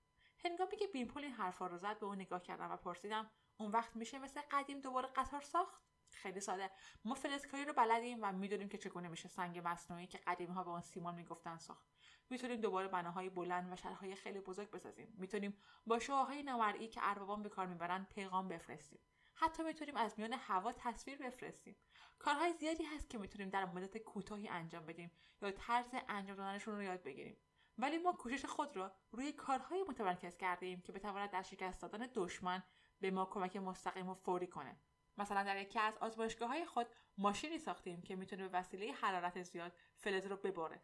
هنگامی 0.46 0.78
که 0.78 0.88
بیمپل 0.88 1.24
این 1.24 1.34
حرفها 1.34 1.68
را 1.68 1.78
زد 1.78 2.00
به 2.00 2.06
او 2.06 2.16
نگاه 2.16 2.42
کردم 2.42 2.72
و 2.72 2.78
پرسیدم 2.78 3.32
اون 3.58 3.72
وقت 3.72 3.96
میشه 3.96 4.20
مثل 4.20 4.42
قدیم 4.52 4.82
دوباره 4.82 5.10
قطار 5.16 5.42
ساخت؟ 5.42 5.82
خیلی 6.10 6.40
ساده. 6.40 6.72
ما 7.06 7.16
فلزکاری 7.16 7.66
رو 7.66 7.74
بلدیم 7.74 8.20
و 8.22 8.32
می‌دونیم 8.32 8.70
که 8.70 8.78
چگونه 8.78 9.08
میشه 9.08 9.30
سنگ 9.30 9.62
مصنوعی 9.64 10.08
که 10.08 10.18
قدیمی 10.18 10.54
ها 10.54 10.64
به 10.64 10.70
اون 10.70 10.82
سیمان 10.82 11.16
می‌گفتن 11.16 11.58
ساخت. 11.58 11.95
می‌تونیم 12.30 12.62
دوباره 12.62 12.88
بناهای 12.88 13.30
بلند 13.30 13.74
و 13.74 13.76
شهرهای 13.76 14.16
خیلی 14.16 14.40
بزرگ 14.40 14.72
بسازیم. 14.72 15.14
می‌تونیم 15.18 15.58
با 15.86 16.00
شعاهای 16.00 16.44
نومرئی 16.44 16.88
که 16.88 17.00
اربابان 17.04 17.44
به 17.44 17.50
کار 17.50 17.68
می‌برن 17.68 18.08
پیغام 18.10 18.48
بفرستیم. 18.48 19.00
حتی 19.34 19.64
می‌تونیم 19.64 19.96
از 19.96 20.14
میان 20.18 20.34
هوا 20.34 20.72
تصویر 20.72 21.18
بفرستیم. 21.18 21.76
کارهای 22.20 22.54
زیادی 22.54 22.84
هست 22.84 23.10
که 23.10 23.18
می‌تونیم 23.18 23.50
در 23.50 23.66
مدت 23.66 23.98
کوتاهی 23.98 24.48
انجام 24.48 24.86
بدیم 24.86 25.12
یا 25.42 25.52
طرز 25.52 25.90
انجام 26.10 26.38
دادنشون 26.38 26.76
رو 26.76 26.84
یاد 26.84 27.04
بگیریم. 27.04 27.38
ولی 27.78 27.98
ما 27.98 28.14
کوشش 28.14 28.46
خود 28.46 28.78
را 28.78 28.96
روی 29.12 29.32
کارهای 29.32 29.84
متمرکز 29.84 30.38
کرده 30.38 30.66
ایم 30.66 30.82
که 30.82 30.92
بتواند 30.92 31.32
در 31.32 31.42
شکست 31.42 31.82
دادن 31.82 32.10
دشمن 32.14 32.64
به 33.00 33.12
ما 33.12 33.26
کمک 33.26 33.56
مستقیم 33.58 34.10
و 34.10 34.14
فوری 34.14 34.48
کنه. 34.48 34.80
مثلا 35.18 35.44
در 35.44 35.62
یکی 35.62 35.80
از 35.80 35.98
آزمایشگاه 35.98 36.50
های 36.50 36.66
خود 36.66 36.88
ماشینی 37.18 37.60
ساختیم 37.60 38.02
که 38.02 38.16
می‌تونه 38.16 38.48
به 38.48 38.60
وسیله 38.60 38.92
حرارت 38.92 39.44
زیاد 39.44 39.74
فلز 39.96 40.26
رو 40.26 40.38
بباره 40.38 40.82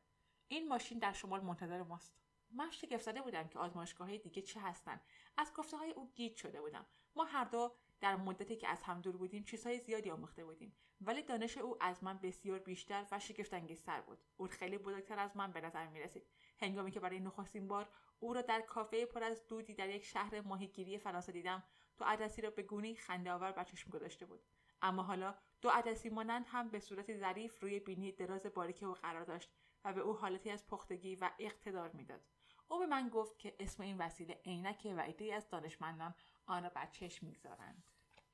این 0.51 0.67
ماشین 0.67 0.99
در 0.99 1.13
شمال 1.13 1.41
منتظر 1.41 1.83
ماست. 1.83 2.13
من 2.51 2.71
شگفت 2.71 3.03
زده 3.03 3.21
بودم 3.21 3.47
که 3.47 3.59
آزمایشگاه 3.59 4.07
های 4.07 4.17
دیگه 4.17 4.41
چه 4.41 4.59
هستن. 4.59 5.01
از 5.37 5.53
گفته 5.53 5.77
های 5.77 5.91
او 5.91 6.11
گیج 6.15 6.35
شده 6.35 6.61
بودم. 6.61 6.85
ما 7.15 7.23
هر 7.23 7.43
دو 7.43 7.75
در 8.01 8.15
مدتی 8.15 8.55
که 8.55 8.67
از 8.67 8.83
هم 8.83 9.01
دور 9.01 9.17
بودیم 9.17 9.43
چیزهای 9.43 9.79
زیادی 9.79 10.11
آموخته 10.11 10.45
بودیم. 10.45 10.75
ولی 11.01 11.23
دانش 11.23 11.57
او 11.57 11.83
از 11.83 12.03
من 12.03 12.17
بسیار 12.17 12.59
بیشتر 12.59 13.05
و 13.11 13.19
شگفتانگیزتر 13.19 14.01
بود. 14.01 14.17
او 14.37 14.47
خیلی 14.47 14.77
بزرگتر 14.77 15.19
از 15.19 15.37
من 15.37 15.51
به 15.51 15.61
نظر 15.61 15.87
می 15.87 15.99
رسید 15.99 16.23
هنگامی 16.59 16.91
که 16.91 16.99
برای 16.99 17.19
نخستین 17.19 17.67
بار 17.67 17.89
او 18.19 18.33
را 18.33 18.41
در 18.41 18.61
کافه 18.61 19.05
پر 19.05 19.23
از 19.23 19.47
دودی 19.47 19.73
در 19.73 19.89
یک 19.89 20.03
شهر 20.03 20.41
ماهیگیری 20.41 20.97
فرانسه 20.97 21.31
دیدم 21.31 21.63
دو 21.97 22.05
عدسی 22.05 22.41
را 22.41 22.49
به 22.49 22.63
گونی 22.63 22.95
خنده 22.95 23.31
آور 23.31 23.51
بر 23.51 23.63
چشم 23.63 23.89
گذاشته 23.89 24.25
بود. 24.25 24.41
اما 24.81 25.03
حالا 25.03 25.35
دو 25.61 25.69
عدسی 25.69 26.09
مانند 26.09 26.45
هم 26.47 26.69
به 26.69 26.79
صورت 26.79 27.17
ظریف 27.17 27.59
روی 27.59 27.79
بینی 27.79 28.11
دراز 28.11 28.45
باریک 28.45 28.83
او 28.83 28.93
قرار 28.93 29.23
داشت. 29.23 29.51
و 29.85 29.93
به 29.93 30.01
او 30.01 30.17
حالتی 30.17 30.49
از 30.49 30.67
پختگی 30.67 31.15
و 31.15 31.31
اقتدار 31.39 31.91
می‌داد. 31.91 32.21
او 32.67 32.79
به 32.79 32.85
من 32.85 33.09
گفت 33.09 33.39
که 33.39 33.55
اسم 33.59 33.83
این 33.83 33.97
وسیله 33.97 34.41
عینک 34.45 34.87
و 34.97 34.99
عدهای 34.99 35.31
از 35.31 35.49
دانشمندان 35.49 36.15
آن 36.45 36.63
را 36.63 36.69
بر 36.69 36.85
چشم 36.85 37.25
می‌گذارند. 37.25 37.83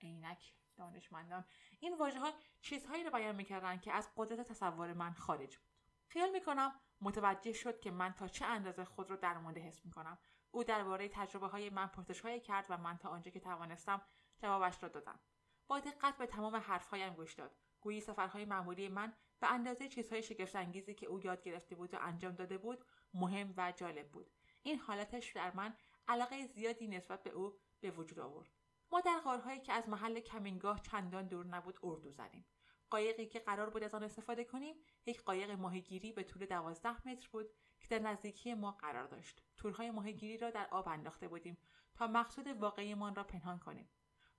عینک 0.01 0.53
دانشمندان. 0.75 1.45
این 1.79 1.97
واژه 1.97 2.19
ها 2.19 2.33
چیزهایی 2.61 3.03
را 3.03 3.09
بیان 3.09 3.35
می‌کردند 3.35 3.81
که 3.81 3.91
از 3.91 4.09
قدرت 4.17 4.47
تصور 4.47 4.93
من 4.93 5.13
خارج 5.13 5.57
بود. 5.57 5.67
خیال 6.07 6.29
می‌کنم 6.29 6.73
متوجه 7.01 7.53
شد 7.53 7.79
که 7.79 7.91
من 7.91 8.13
تا 8.13 8.27
چه 8.27 8.45
اندازه 8.45 8.85
خود 8.85 9.09
را 9.09 9.15
درمانده 9.15 9.59
حس 9.59 9.85
می‌کنم. 9.85 10.17
او 10.51 10.63
درباره 10.63 11.09
تجربه 11.09 11.47
های 11.47 11.69
من 11.69 11.87
پرسشهایی 11.87 12.39
کرد 12.39 12.65
و 12.69 12.77
من 12.77 12.97
تا 12.97 13.09
آنجا 13.09 13.31
که 13.31 13.39
توانستم 13.39 14.01
جوابش 14.39 14.83
را 14.83 14.89
دادم. 14.89 15.19
با 15.67 15.79
دقت 15.79 16.17
به 16.17 16.25
تمام 16.25 16.55
حرفهایم 16.55 17.13
گوش 17.13 17.33
داد. 17.33 17.55
گویی 17.81 18.01
سفرهای 18.01 18.45
معمولی 18.45 18.87
من 18.89 19.13
به 19.39 19.51
اندازه 19.51 19.87
چیزهای 19.87 20.23
شگفتانگیزی 20.23 20.93
که 20.93 21.05
او 21.05 21.19
یاد 21.19 21.43
گرفته 21.43 21.75
بود 21.75 21.93
و 21.93 21.97
انجام 22.01 22.35
داده 22.35 22.57
بود 22.57 22.85
مهم 23.13 23.53
و 23.57 23.71
جالب 23.71 24.11
بود. 24.11 24.31
این 24.63 24.79
حالتش 24.79 25.31
در 25.31 25.55
من 25.55 25.73
علاقه 26.07 26.47
زیادی 26.47 26.87
نسبت 26.87 27.23
به 27.23 27.29
او 27.29 27.53
به 27.79 27.91
وجود 27.91 28.19
آورد. 28.19 28.49
ما 28.91 29.01
در 29.01 29.19
غارهایی 29.19 29.59
که 29.59 29.73
از 29.73 29.89
محل 29.89 30.19
کمینگاه 30.19 30.81
چندان 30.81 31.27
دور 31.27 31.45
نبود 31.45 31.79
اردو 31.83 32.11
زدیم. 32.11 32.45
قایقی 32.89 33.25
که 33.25 33.39
قرار 33.39 33.69
بود 33.69 33.83
از 33.83 33.93
آن 33.93 34.03
استفاده 34.03 34.43
کنیم 34.43 34.75
یک 35.05 35.21
قایق 35.21 35.51
ماهیگیری 35.51 36.11
به 36.11 36.23
طول 36.23 36.45
دوازده 36.45 37.07
متر 37.07 37.27
بود 37.31 37.49
که 37.79 37.87
در 37.87 37.99
نزدیکی 37.99 38.53
ما 38.53 38.71
قرار 38.71 39.07
داشت. 39.07 39.43
تورهای 39.57 39.91
ماهیگیری 39.91 40.37
را 40.37 40.49
در 40.49 40.67
آب 40.71 40.87
انداخته 40.87 41.27
بودیم 41.27 41.57
تا 41.95 42.07
مقصود 42.07 42.47
واقعیمان 42.47 43.15
را 43.15 43.23
پنهان 43.23 43.59
کنیم. 43.59 43.89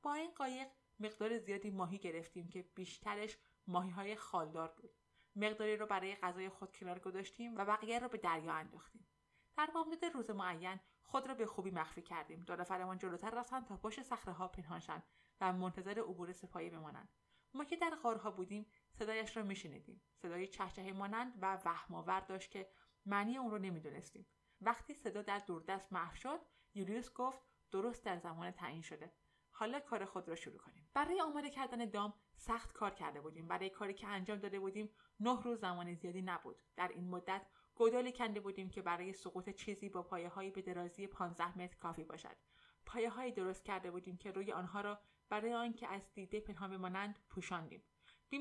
با 0.03 0.15
این 0.15 0.31
قایق 0.31 0.69
مقدار 1.01 1.39
زیادی 1.39 1.71
ماهی 1.71 1.99
گرفتیم 1.99 2.49
که 2.49 2.63
بیشترش 2.63 3.37
ماهی 3.69 3.91
های 3.91 4.17
خالدار 4.17 4.75
بود. 4.77 4.91
مقداری 5.37 5.77
را 5.77 5.87
برای 5.87 6.15
غذای 6.15 6.49
خود 6.49 6.73
کنار 6.73 6.99
گذاشتیم 6.99 7.57
و 7.57 7.65
بقیه 7.65 7.99
را 7.99 8.09
به 8.09 8.19
دریا 8.19 8.53
انداختیم. 8.53 9.09
در 9.57 9.69
بامداد 9.75 10.05
روز 10.05 10.31
معین 10.31 10.81
خود 11.03 11.27
را 11.27 11.35
به 11.35 11.47
خوبی 11.47 11.71
مخفی 11.71 12.03
کردیم. 12.03 12.45
دو 12.45 12.57
نفرمان 12.57 12.99
جلوتر 12.99 13.31
رفتند 13.31 13.67
تا 13.67 13.77
پشت 13.77 14.03
صخره 14.03 14.35
ها 14.35 14.49
پنهان 14.49 15.03
و 15.41 15.53
منتظر 15.53 15.99
عبور 15.99 16.33
سپاهی 16.33 16.71
بمانند. 16.71 17.09
ما 17.55 17.65
که 17.65 17.77
در 17.77 17.95
غارها 18.03 18.31
بودیم 18.31 18.67
صدایش 18.91 19.37
را 19.37 19.43
میشنیدیم. 19.43 20.03
صدای 20.15 20.47
چهچهه 20.47 20.93
مانند 20.93 21.39
و 21.43 21.59
وهمآور 21.65 22.21
داشت 22.21 22.51
که 22.51 22.71
معنی 23.07 23.39
اون 23.39 23.51
رو 23.51 23.59
نمی‌دونستیم. 23.59 24.27
وقتی 24.61 24.95
صدا 24.95 25.23
در 25.23 25.39
دوردست 25.39 25.93
محو 25.93 26.17
شد 26.17 26.41
یولیوس 26.75 27.13
گفت 27.13 27.41
درست 27.71 28.05
در 28.05 28.17
زمان 28.17 28.51
تعیین 28.51 28.83
شده. 28.83 29.13
حالا 29.51 29.81
کار 29.81 30.05
خود 30.05 30.29
را 30.29 30.35
شروع 30.35 30.59
کنیم. 30.59 30.91
برای 30.95 31.21
آماده 31.21 31.51
کردن 31.51 31.91
دام 31.91 32.15
سخت 32.39 32.73
کار 32.73 32.91
کرده 32.91 33.21
بودیم. 33.21 33.49
برای 33.49 33.71
کاری 33.71 33.95
که 33.95 34.07
انجام 34.07 34.39
داده 34.39 34.61
بودیم 34.61 34.91
نه 35.21 35.43
روز 35.43 35.61
زمان 35.61 35.95
زیادی 35.95 36.23
نبود. 36.23 36.63
در 36.77 36.89
این 36.89 37.09
مدت 37.09 37.47
گودالی 37.75 38.13
کنده 38.13 38.41
بودیم 38.41 38.71
که 38.71 38.83
برای 38.83 39.13
سقوط 39.13 39.51
چیزی 39.51 39.89
با 39.89 40.03
پایه 40.03 40.29
هایی 40.29 40.51
به 40.51 40.63
درازی 40.63 41.07
15 41.07 41.59
متر 41.59 41.77
کافی 41.77 42.05
باشد. 42.05 42.37
پایه 42.87 43.11
هایی 43.11 43.33
درست 43.33 43.65
کرده 43.65 43.91
بودیم 43.91 44.17
که 44.17 44.31
روی 44.31 44.53
آنها 44.53 44.81
را 44.81 44.99
برای 45.29 45.55
آنکه 45.55 45.89
از 45.89 46.13
دیده 46.15 46.41
پنهان 46.41 46.71
بمانند 46.71 47.19
پوشاندیم. 47.31 47.83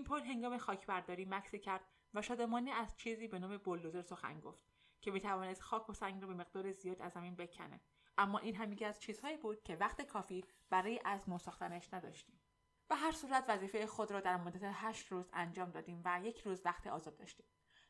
پل 0.06 0.20
هنگام 0.20 0.58
خاکبرداری 0.58 1.26
مکسی 1.26 1.60
کرد 1.60 1.82
و 2.14 2.22
شادمانه 2.22 2.72
از 2.72 2.98
چیزی 2.98 3.28
به 3.28 3.40
نام 3.40 3.58
بلدوزر 3.58 4.02
سخن 4.02 4.40
گفت 4.40 4.64
که 5.02 5.12
می‌توانست 5.12 5.62
خاک 5.62 5.90
و 5.90 5.94
سنگ 5.94 6.22
را 6.22 6.28
به 6.28 6.34
مقدار 6.34 6.72
زیاد 6.72 7.02
از 7.02 7.14
زمین 7.14 7.36
بکنه 7.36 7.82
اما 8.18 8.40
این 8.40 8.56
هم 8.56 8.76
از 8.86 9.00
چیزهایی 9.00 9.38
بود 9.38 9.64
که 9.64 9.76
وقت 9.76 10.02
کافی 10.02 10.46
برای 10.70 11.00
از 11.06 11.26
ساختنش 11.40 11.94
نداشتیم. 11.94 12.37
به 12.90 12.96
هر 12.96 13.12
صورت 13.12 13.46
وظیفه 13.48 13.88
خود 13.88 14.12
را 14.12 14.20
در 14.20 14.38
مدت 14.38 14.60
هشت 14.64 15.12
روز 15.12 15.30
انجام 15.34 15.72
دادیم 15.72 16.02
و 16.06 16.22
یک 16.24 16.42
روز 16.42 16.62
وقت 16.66 16.88
آزاد 16.88 17.18
داشتیم. 17.18 17.46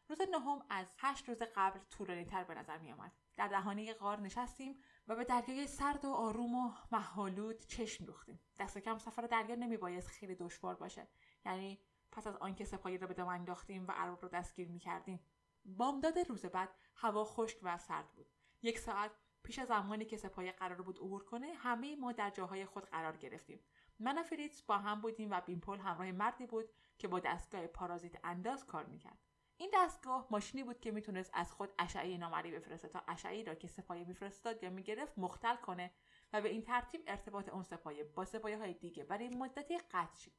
روز 0.09 0.21
نهم 0.21 0.65
از 0.69 0.87
هشت 0.97 1.29
روز 1.29 1.41
قبل 1.55 1.79
طولانی 1.89 2.25
تر 2.25 2.43
به 2.43 2.53
نظر 2.53 2.77
می 2.77 2.91
آمد. 2.91 3.11
در 3.35 3.47
دهانه 3.47 3.93
غار 3.93 4.19
نشستیم 4.19 4.83
و 5.07 5.15
به 5.15 5.23
دریای 5.23 5.67
سرد 5.67 6.05
و 6.05 6.11
آروم 6.11 6.55
و 6.55 6.71
محالود 6.91 7.59
چشم 7.59 8.05
دوختیم. 8.05 8.39
دست 8.59 8.77
کم 8.77 8.97
سفر 8.97 9.21
دریا 9.21 9.55
نمی 9.55 9.77
بایست 9.77 10.07
خیلی 10.07 10.35
دشوار 10.35 10.75
باشه. 10.75 11.07
یعنی 11.45 11.81
پس 12.11 12.27
از 12.27 12.35
آنکه 12.35 12.65
سپاهی 12.65 12.97
را 12.97 13.07
به 13.07 13.13
دم 13.13 13.27
انداختیم 13.27 13.87
و 13.87 13.91
ارباب 13.95 14.23
را 14.23 14.29
دستگیر 14.29 14.67
می 14.67 14.79
کردیم 14.79 15.19
بامداد 15.65 16.19
روز 16.19 16.45
بعد 16.45 16.69
هوا 16.95 17.25
خشک 17.25 17.57
و 17.63 17.77
سرد 17.77 18.11
بود. 18.11 18.27
یک 18.61 18.79
ساعت 18.79 19.11
پیش 19.43 19.59
از 19.59 19.67
زمانی 19.67 20.05
که 20.05 20.17
سپاهی 20.17 20.51
قرار 20.51 20.81
بود 20.81 20.97
عبور 20.97 21.23
کنه 21.23 21.53
همه 21.53 21.95
ما 21.95 22.11
در 22.11 22.29
جاهای 22.29 22.65
خود 22.65 22.85
قرار 22.85 23.17
گرفتیم. 23.17 23.59
من 23.99 24.17
و 24.17 24.23
فریتز 24.23 24.63
با 24.67 24.77
هم 24.77 25.01
بودیم 25.01 25.31
و 25.31 25.41
بیمپل 25.41 25.79
همراه 25.79 26.11
مردی 26.11 26.45
بود 26.45 26.69
که 26.97 27.07
با 27.07 27.19
دستگاه 27.19 27.67
پارازیت 27.67 28.25
انداز 28.25 28.65
کار 28.65 28.85
می‌کرد. 28.85 29.17
این 29.57 29.71
دستگاه 29.73 30.27
ماشینی 30.31 30.63
بود 30.63 30.79
که 30.79 30.91
می‌تونست 30.91 31.31
از 31.33 31.51
خود 31.51 31.69
اشعه 31.79 32.17
نامری 32.17 32.51
بفرسته 32.51 32.87
تا 32.87 33.03
اشعه 33.07 33.43
را 33.43 33.55
که 33.55 33.67
سپاهی 33.67 34.05
میفرستاد 34.05 34.63
یا 34.63 34.69
می‌گرفت 34.69 35.19
مختل 35.19 35.55
کنه 35.55 35.91
و 36.33 36.41
به 36.41 36.49
این 36.49 36.61
ترتیب 36.61 37.01
ارتباط 37.07 37.49
اون 37.49 37.63
سپاهی 37.63 38.03
با 38.03 38.25
سپاهی 38.25 38.53
های 38.53 38.73
دیگه 38.73 39.03
برای 39.03 39.29
مدتی 39.29 39.77
قطع 39.77 40.15
شد. 40.15 40.31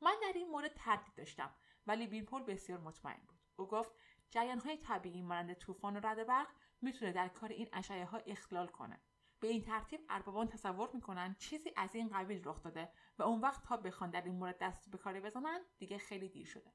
من 0.00 0.14
در 0.22 0.32
این 0.34 0.50
مورد 0.50 0.74
تردید 0.74 1.14
داشتم 1.14 1.50
ولی 1.86 2.06
بیمپل 2.06 2.42
بسیار 2.42 2.78
مطمئن 2.78 3.20
بود. 3.28 3.38
او 3.56 3.66
گفت 3.66 3.92
جریان 4.30 4.58
های 4.58 4.76
طبیعی 4.76 5.22
مانند 5.22 5.54
طوفان 5.54 5.96
و 5.96 6.00
رد 6.06 6.26
برق 6.26 6.48
می‌تونه 6.82 7.12
در 7.12 7.28
کار 7.28 7.48
این 7.48 7.68
اشعه 7.72 8.04
ها 8.04 8.18
اخلال 8.18 8.66
کنه. 8.66 9.00
به 9.40 9.48
این 9.48 9.62
ترتیب 9.62 10.00
اربابان 10.08 10.48
تصور 10.48 10.90
می‌کنن 10.94 11.36
چیزی 11.38 11.72
از 11.76 11.94
این 11.94 12.08
قبیل 12.08 12.42
رخ 12.44 12.62
داده 12.62 12.88
و 13.18 13.22
اون 13.22 13.40
وقت 13.40 13.62
تا 13.62 13.76
بخوان 13.76 14.10
در 14.10 14.22
این 14.22 14.34
مورد 14.34 14.58
دست 14.58 14.90
به 14.90 14.98
کاری 14.98 15.20
بزنن 15.20 15.60
دیگه 15.78 15.98
خیلی 15.98 16.28
دیر 16.28 16.46
شده. 16.46 16.72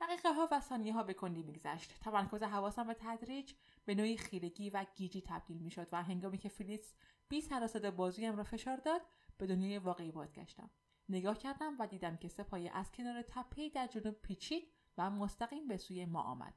دقیقه 0.00 0.32
ها 0.32 0.48
و 0.52 0.60
ثانیه 0.60 0.92
ها 0.92 1.02
به 1.02 1.14
کندی 1.14 1.42
میگذشت. 1.42 2.00
تمرکز 2.00 2.42
حواسم 2.42 2.86
به 2.86 2.94
تدریج 2.94 3.52
به 3.84 3.94
نوعی 3.94 4.16
خیرگی 4.16 4.70
و 4.70 4.86
گیجی 4.94 5.22
تبدیل 5.26 5.58
می‌شد 5.58 5.88
و 5.92 6.02
هنگامی 6.02 6.38
که 6.38 6.48
فریتز 6.48 6.94
بی 7.28 7.40
سر 7.40 7.90
بازویم 7.96 8.36
را 8.36 8.44
فشار 8.44 8.76
داد 8.76 9.02
به 9.38 9.46
دنیای 9.46 9.78
واقعی 9.78 10.12
بازگشتم. 10.12 10.70
نگاه 11.08 11.38
کردم 11.38 11.76
و 11.78 11.86
دیدم 11.86 12.16
که 12.16 12.28
سپایه 12.28 12.70
از 12.76 12.92
کنار 12.92 13.22
تپهای 13.22 13.70
در 13.70 13.86
جنوب 13.86 14.14
پیچید 14.14 14.72
و 14.98 15.10
مستقیم 15.10 15.68
به 15.68 15.76
سوی 15.76 16.06
ما 16.06 16.22
آمد. 16.22 16.54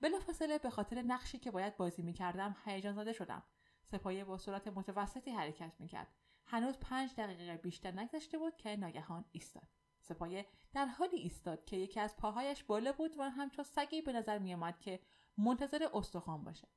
بلافاصله 0.00 0.58
به 0.58 0.70
خاطر 0.70 1.02
نقشی 1.02 1.38
که 1.38 1.50
باید 1.50 1.76
بازی 1.76 2.02
می‌کردم 2.02 2.56
هیجان 2.64 2.94
زده 2.94 3.12
شدم. 3.12 3.42
سپایه 3.84 4.24
با 4.24 4.38
سرعت 4.38 4.68
متوسطی 4.68 5.30
حرکت 5.30 5.72
می‌کرد. 5.78 6.08
هنوز 6.46 6.78
پنج 6.78 7.14
دقیقه 7.14 7.56
بیشتر 7.56 7.90
نگذشته 7.90 8.38
بود 8.38 8.56
که 8.56 8.76
ناگهان 8.76 9.24
ایستاد. 9.32 9.68
سپایه 10.00 10.46
در 10.72 10.86
حالی 10.86 11.16
ایستاد 11.16 11.64
که 11.64 11.76
یکی 11.76 12.00
از 12.00 12.16
پاهایش 12.16 12.64
بالا 12.64 12.92
بود 12.92 13.18
و 13.18 13.22
همچون 13.22 13.64
سگی 13.64 14.02
به 14.02 14.12
نظر 14.12 14.38
میآمد 14.38 14.80
که 14.80 15.00
منتظر 15.38 15.88
استخوان 15.94 16.44
باشه. 16.44 16.68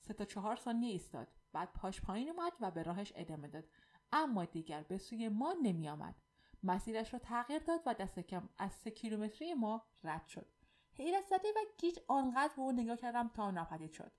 سه 0.00 0.14
تا 0.14 0.24
چهار 0.24 0.56
ثانیه 0.56 0.92
ایستاد. 0.92 1.28
بعد 1.52 1.72
پاش 1.72 2.00
پایین 2.00 2.30
اومد 2.30 2.52
و 2.60 2.70
به 2.70 2.82
راهش 2.82 3.12
ادامه 3.16 3.48
داد. 3.48 3.64
اما 4.12 4.44
دیگر 4.44 4.82
به 4.82 4.98
سوی 4.98 5.28
ما 5.28 5.54
نمیآمد. 5.62 6.14
مسیرش 6.62 7.12
را 7.12 7.18
تغییر 7.18 7.62
داد 7.62 7.80
و 7.86 7.94
دست 7.94 8.18
کم 8.18 8.48
از 8.58 8.72
سه 8.72 8.90
کیلومتری 8.90 9.54
ما 9.54 9.86
رد 10.04 10.26
شد. 10.26 10.46
حیرت 10.92 11.24
زده 11.24 11.48
و 11.48 11.60
گیج 11.78 11.98
آنقدر 12.08 12.52
به 12.56 12.62
او 12.62 12.72
نگاه 12.72 12.96
کردم 12.96 13.28
تا 13.28 13.50
ناپدید 13.50 13.92
شد. 13.92 14.12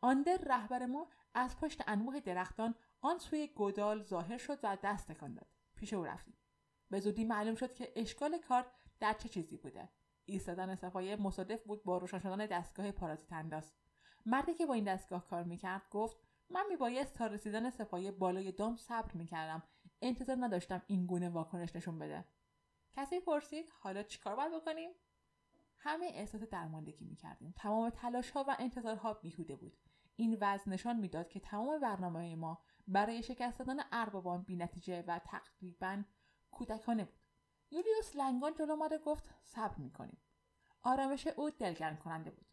آندر 0.00 0.36
رهبر 0.36 0.86
ما 0.86 1.08
از 1.34 1.56
پشت 1.58 1.82
انبوه 1.86 2.20
درختان 2.20 2.74
آن 3.00 3.18
سوی 3.18 3.46
گودال 3.46 4.02
ظاهر 4.02 4.38
شد 4.38 4.58
و 4.62 4.78
دست 4.82 5.12
تکان 5.12 5.34
داد. 5.34 5.48
پیش 5.76 5.92
او 5.92 6.04
رفتیم. 6.04 6.38
به 6.90 7.00
زودی 7.00 7.24
معلوم 7.24 7.54
شد 7.54 7.74
که 7.74 7.92
اشکال 7.96 8.38
کار 8.38 8.66
در 9.00 9.12
چه 9.12 9.28
چیزی 9.28 9.56
بوده. 9.56 9.88
ایستادن 10.24 10.74
صفایه 10.74 11.16
مصادف 11.16 11.64
بود 11.64 11.84
با 11.84 11.98
روشن 11.98 12.18
شدن 12.18 12.46
دستگاه 12.46 12.92
پارازیت 12.92 13.32
انداز. 13.32 13.72
مردی 14.26 14.54
که 14.54 14.66
با 14.66 14.74
این 14.74 14.84
دستگاه 14.84 15.26
کار 15.26 15.42
می‌کرد 15.42 15.82
گفت 15.90 16.16
من 16.50 16.66
میبایست 16.68 17.14
تا 17.14 17.26
رسیدن 17.26 17.70
سپایه 17.70 18.10
بالای 18.12 18.52
دام 18.52 18.76
صبر 18.76 19.12
می‌کردم. 19.14 19.62
انتظار 20.02 20.36
نداشتم 20.40 20.82
این 20.86 21.06
گونه 21.06 21.28
واکنش 21.28 21.76
نشون 21.76 21.98
بده. 21.98 22.24
کسی 22.92 23.20
پرسید 23.20 23.68
حالا 23.80 24.02
چیکار 24.02 24.36
باید 24.36 24.52
بکنیم؟ 24.52 24.90
همه 25.78 26.06
احساس 26.06 26.42
درماندگی 26.42 27.04
می‌کردیم. 27.04 27.54
تمام 27.56 27.90
تلاش 27.90 28.30
ها 28.30 28.44
و 28.48 28.56
انتظارها 28.58 29.14
بیهوده 29.14 29.56
بود. 29.56 29.78
این 30.16 30.38
وضع 30.40 30.70
نشان 30.70 30.96
می‌داد 30.96 31.28
که 31.28 31.40
تمام 31.40 31.80
برنامه 31.80 32.36
ما 32.36 32.62
برای 32.88 33.22
شکست 33.22 33.58
دادن 33.58 33.82
اربابان 33.92 34.42
بینتیجه 34.42 35.04
و 35.08 35.20
تقریبا 35.24 36.02
کودکانه 36.50 37.04
بود. 37.04 37.20
یولیوس 37.70 38.16
لنگان 38.16 38.54
جلو 38.54 38.98
گفت 38.98 39.34
صبر 39.42 39.76
می‌کنیم. 39.78 40.18
آرامش 40.82 41.26
او 41.26 41.50
دلگرم 41.50 41.96
کننده 41.96 42.30
بود. 42.30 42.46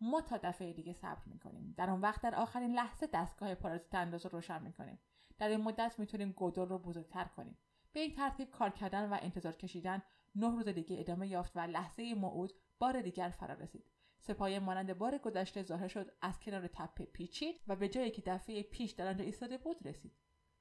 ما 0.00 0.20
تا 0.20 0.36
دفعه 0.36 0.72
دیگه 0.72 0.92
صبر 0.92 1.22
می‌کنیم. 1.26 1.74
در 1.76 1.90
اون 1.90 2.00
وقت 2.00 2.22
در 2.22 2.34
آخرین 2.34 2.74
لحظه 2.74 3.06
دستگاه 3.06 3.54
پارازیت 3.54 3.94
رو 3.94 4.30
روشن 4.32 4.62
می‌کنیم. 4.62 4.98
در 5.38 5.48
این 5.48 5.60
مدت 5.60 5.98
می‌تونیم 5.98 6.32
گودر 6.32 6.64
رو 6.64 6.78
بزرگتر 6.78 7.24
کنیم. 7.24 7.58
به 7.92 8.00
این 8.00 8.14
ترتیب 8.14 8.50
کار 8.50 8.70
کردن 8.70 9.10
و 9.10 9.18
انتظار 9.22 9.52
کشیدن 9.52 10.02
نه 10.34 10.50
روز 10.50 10.68
دیگه 10.68 11.00
ادامه 11.00 11.28
یافت 11.28 11.56
و 11.56 11.60
لحظه 11.60 12.14
موعود 12.14 12.52
بار 12.78 13.02
دیگر 13.02 13.28
فرا 13.28 13.54
رسید 13.54 13.93
سپایه 14.26 14.58
مانند 14.58 14.98
بار 14.98 15.18
گذشته 15.18 15.62
ظاهر 15.62 15.88
شد 15.88 16.12
از 16.22 16.40
کنار 16.40 16.66
تپه 16.66 17.04
پیچید 17.04 17.60
و 17.66 17.76
به 17.76 17.88
جایی 17.88 18.10
که 18.10 18.22
دفعه 18.26 18.62
پیش 18.62 18.90
در 18.90 19.06
آنجا 19.06 19.24
ایستاده 19.24 19.58
بود 19.58 19.86
رسید. 19.86 20.16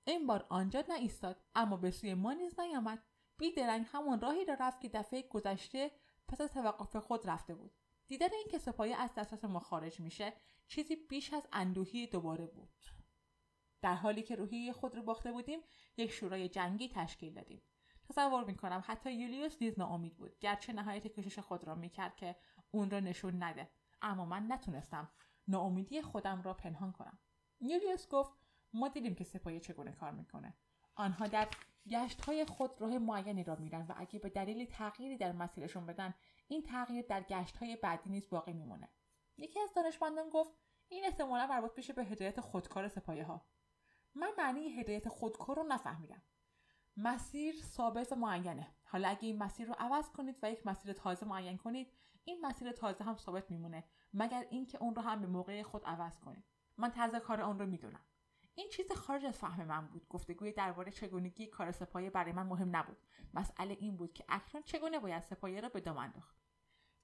این 0.06 0.28
بار 0.28 0.46
آنجا 0.50 0.84
ایستاد 1.00 1.42
اما 1.56 1.78
به 1.78 1.92
سوی 1.92 2.14
ما 2.14 2.34
نیز 2.34 2.60
نیامد. 2.60 3.04
بیدرنگ 3.38 3.86
همون 3.92 4.20
راهی 4.20 4.46
را 4.46 4.58
رفت 4.60 4.82
که 4.82 4.90
دفعه 4.90 5.22
گذشته 5.22 5.92
پس 6.28 6.42
از 6.42 6.54
توقف 6.54 6.96
خود 6.96 7.30
رفته 7.30 7.56
بود. 7.56 7.72
دیدن 8.08 8.34
اینکه 8.34 8.58
سپایه 8.58 8.96
از 8.96 9.14
دسترس 9.18 9.46
ما 9.46 9.60
خارج 9.60 10.00
میشه 10.00 10.34
چیزی 10.68 10.96
بیش 10.96 11.34
از 11.34 11.48
اندوهی 11.52 12.08
دوباره 12.08 12.46
بود. 12.46 12.70
در 13.82 13.96
حالی 13.96 14.24
که 14.24 14.36
روحی 14.36 14.72
خود 14.72 14.96
رو 14.96 15.04
باخته 15.04 15.32
بودیم 15.32 15.60
یک 15.98 16.12
شورای 16.12 16.50
جنگی 16.50 16.90
تشکیل 16.90 17.34
دادیم. 17.34 17.62
تصور 18.10 18.44
می‌کنم 18.44 18.84
حتی 18.86 19.14
یولیوس 19.14 19.62
نیز 19.62 19.80
ناامید 19.80 20.18
بود 20.18 20.40
گرچه 20.40 20.74
نهایت 20.74 21.08
کشش 21.08 21.40
خود 21.40 21.64
را 21.64 21.76
می‌کرد 21.76 22.16
که 22.16 22.36
اون 22.74 22.90
را 22.90 23.00
نشون 23.00 23.44
نده. 23.44 23.70
اما 24.02 24.26
من 24.26 24.52
نتونستم. 24.52 25.12
ناامیدی 25.48 26.02
خودم 26.02 26.42
را 26.42 26.54
پنهان 26.54 26.92
کنم. 26.92 27.20
یولیوس 27.60 28.08
گفت 28.08 28.34
ما 28.74 28.88
دیدیم 28.88 29.16
که 29.16 29.24
سپایه 29.24 29.60
چگونه 29.60 29.92
کار 29.92 30.12
می‌کنه. 30.12 30.54
آنها 30.96 31.28
در 31.28 31.48
گشت 31.90 32.22
های 32.22 32.46
خود 32.46 32.82
راه 32.82 32.98
معینی 32.98 33.44
را 33.44 33.56
میرن 33.56 33.82
و 33.82 33.94
اگه 33.98 34.20
به 34.20 34.30
دلیل 34.30 34.66
تغییری 34.66 35.18
در 35.18 35.32
مسیرشون 35.32 35.86
بدن 35.86 36.14
این 36.48 36.64
تغییر 36.64 37.06
در 37.06 37.24
گشت 37.24 37.58
های 37.58 37.76
بعدی 37.76 38.10
نیز 38.10 38.30
باقی 38.30 38.54
میمونه. 38.54 38.90
یکی 39.38 39.60
از 39.60 39.74
دانشمندان 39.76 40.30
گفت 40.30 40.52
این 40.88 41.06
احتمالا 41.06 41.48
مربوط 41.48 41.72
میشه 41.78 41.94
به 41.94 42.04
هدایت 42.04 42.42
خودکار 42.42 42.88
سپایه 42.88 43.24
ها 43.24 43.46
من 44.16 44.32
معنی 44.38 44.70
هدایت 44.70 45.10
خودکار 45.10 45.56
رو 45.56 45.64
نفهمیدم. 45.64 46.22
مسیر 46.98 47.56
ثابت 47.62 48.12
و 48.12 48.16
معینه. 48.16 48.68
حالا 48.84 49.08
اگه 49.08 49.28
این 49.28 49.44
مسیر 49.44 49.68
رو 49.68 49.76
عوض 49.80 50.10
کنید 50.10 50.36
و 50.42 50.52
یک 50.52 50.68
مسیر 50.68 50.94
تازه 50.94 51.26
معین 51.26 51.58
کنید 51.58 51.94
این 52.24 52.46
مسیر 52.46 52.72
تازه 52.72 53.04
هم 53.04 53.16
ثابت 53.16 53.52
میمونه 53.52 53.84
مگر 54.14 54.48
اینکه 54.50 54.78
اون 54.78 54.96
رو 54.96 55.02
هم 55.02 55.22
به 55.22 55.28
موقع 55.28 55.64
خود 55.64 55.86
عوض 55.86 56.20
کنید. 56.20 56.44
من 56.78 56.92
طرز 56.92 57.16
کار 57.16 57.42
آن 57.42 57.60
رو 57.60 57.66
می‌دونم. 57.66 58.06
این 58.56 58.70
چیز 58.70 58.92
خارج 58.92 59.26
از 59.26 59.38
فهم 59.38 59.66
من 59.66 59.88
بود. 59.88 60.08
گفتگوی 60.10 60.52
درباره 60.52 60.92
چگونگی 60.92 61.48
کار 61.48 61.72
سپایه 61.72 62.10
برای 62.10 62.32
من 62.32 62.44
مهم 62.44 62.76
نبود. 62.76 62.98
مسئله 63.34 63.78
این 63.80 63.98
بود 63.98 64.14
که 64.14 64.26
اکنون 64.30 64.64
چگونه 64.64 65.00
باید 65.00 65.24
سپایه 65.24 65.62
را 65.62 65.70
به 65.70 65.82
دام 65.82 65.98
انداخت. 65.98 66.38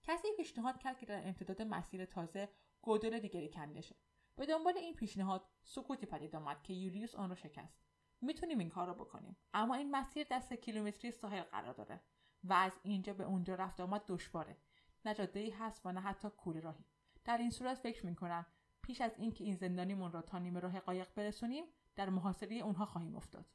کسی 0.03 0.27
پیشنهاد 0.38 0.79
کرد 0.79 0.98
که 0.98 1.05
در 1.05 1.27
امتداد 1.27 1.62
مسیر 1.62 2.05
تازه 2.05 2.50
گودل 2.81 3.19
دیگری 3.19 3.50
کنده 3.50 3.81
شد 3.81 3.96
به 4.36 4.46
دنبال 4.46 4.77
این 4.77 4.96
پیشنهاد 4.96 5.50
سکوتی 5.63 6.05
پدید 6.05 6.36
آمد 6.36 6.63
که 6.63 6.74
یولیوس 6.74 7.15
آن 7.15 7.29
را 7.29 7.36
شکست. 7.36 7.88
می‌تونیم 8.21 8.59
این 8.59 8.69
کار 8.69 8.88
رو 8.88 8.93
بکنیم. 8.93 9.38
اما 9.53 9.75
این 9.75 9.91
مسیر 9.91 10.27
در 10.27 10.39
کیلومتری 10.39 11.11
ساحل 11.11 11.41
قرار 11.41 11.73
داره 11.73 12.01
و 12.43 12.53
از 12.53 12.71
اینجا 12.83 13.13
به 13.13 13.23
اونجا 13.23 13.55
رفت 13.55 13.79
آمد 13.79 14.05
دشواره. 14.07 14.57
نه 15.05 15.13
جاده 15.13 15.53
هست 15.59 15.85
و 15.85 15.91
نه 15.91 16.00
حتی 16.00 16.29
کوره 16.29 16.59
راهی. 16.59 16.85
در 17.25 17.37
این 17.37 17.50
صورت 17.50 17.77
فکر 17.77 18.05
می‌کنم 18.05 18.46
پیش 18.81 19.01
از 19.01 19.11
اینکه 19.17 19.44
این 19.44 19.55
زندانیمون 19.55 20.11
را 20.11 20.22
تا 20.22 20.39
نیمه 20.39 20.59
راه 20.59 20.79
قایق 20.79 21.13
برسونیم 21.15 21.65
در 21.96 22.09
محاصره 22.09 22.55
اونها 22.55 22.85
خواهیم 22.85 23.15
افتاد. 23.15 23.46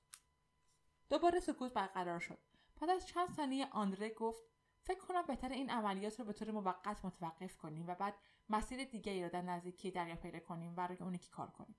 دوباره 1.11 1.41
سکوت 1.41 1.73
برقرار 1.73 2.19
شد. 2.19 2.39
پس 2.77 2.89
از 2.89 3.07
چند 3.07 3.31
ثانیه 3.31 3.67
آندره 3.71 4.11
گفت 4.11 4.43
فکر 4.81 5.01
کنم 5.01 5.23
بهتر 5.27 5.49
این 5.49 5.71
عملیات 5.71 6.21
رو 6.21 6.27
به 6.27 6.33
طور 6.33 6.51
موقت 6.51 7.05
متوقف 7.05 7.57
کنیم 7.57 7.87
و 7.87 7.95
بعد 7.95 8.15
مسیر 8.49 8.85
دیگری 8.85 9.23
را 9.23 9.29
در 9.29 9.43
نزدیکی 9.43 9.91
دریا 9.91 10.17
پیدا 10.17 10.41
کنیم 10.41 10.75
و 10.77 10.87
روی 10.87 10.97
اون 11.01 11.15
یکی 11.15 11.31
کار 11.31 11.51
کنیم. 11.51 11.77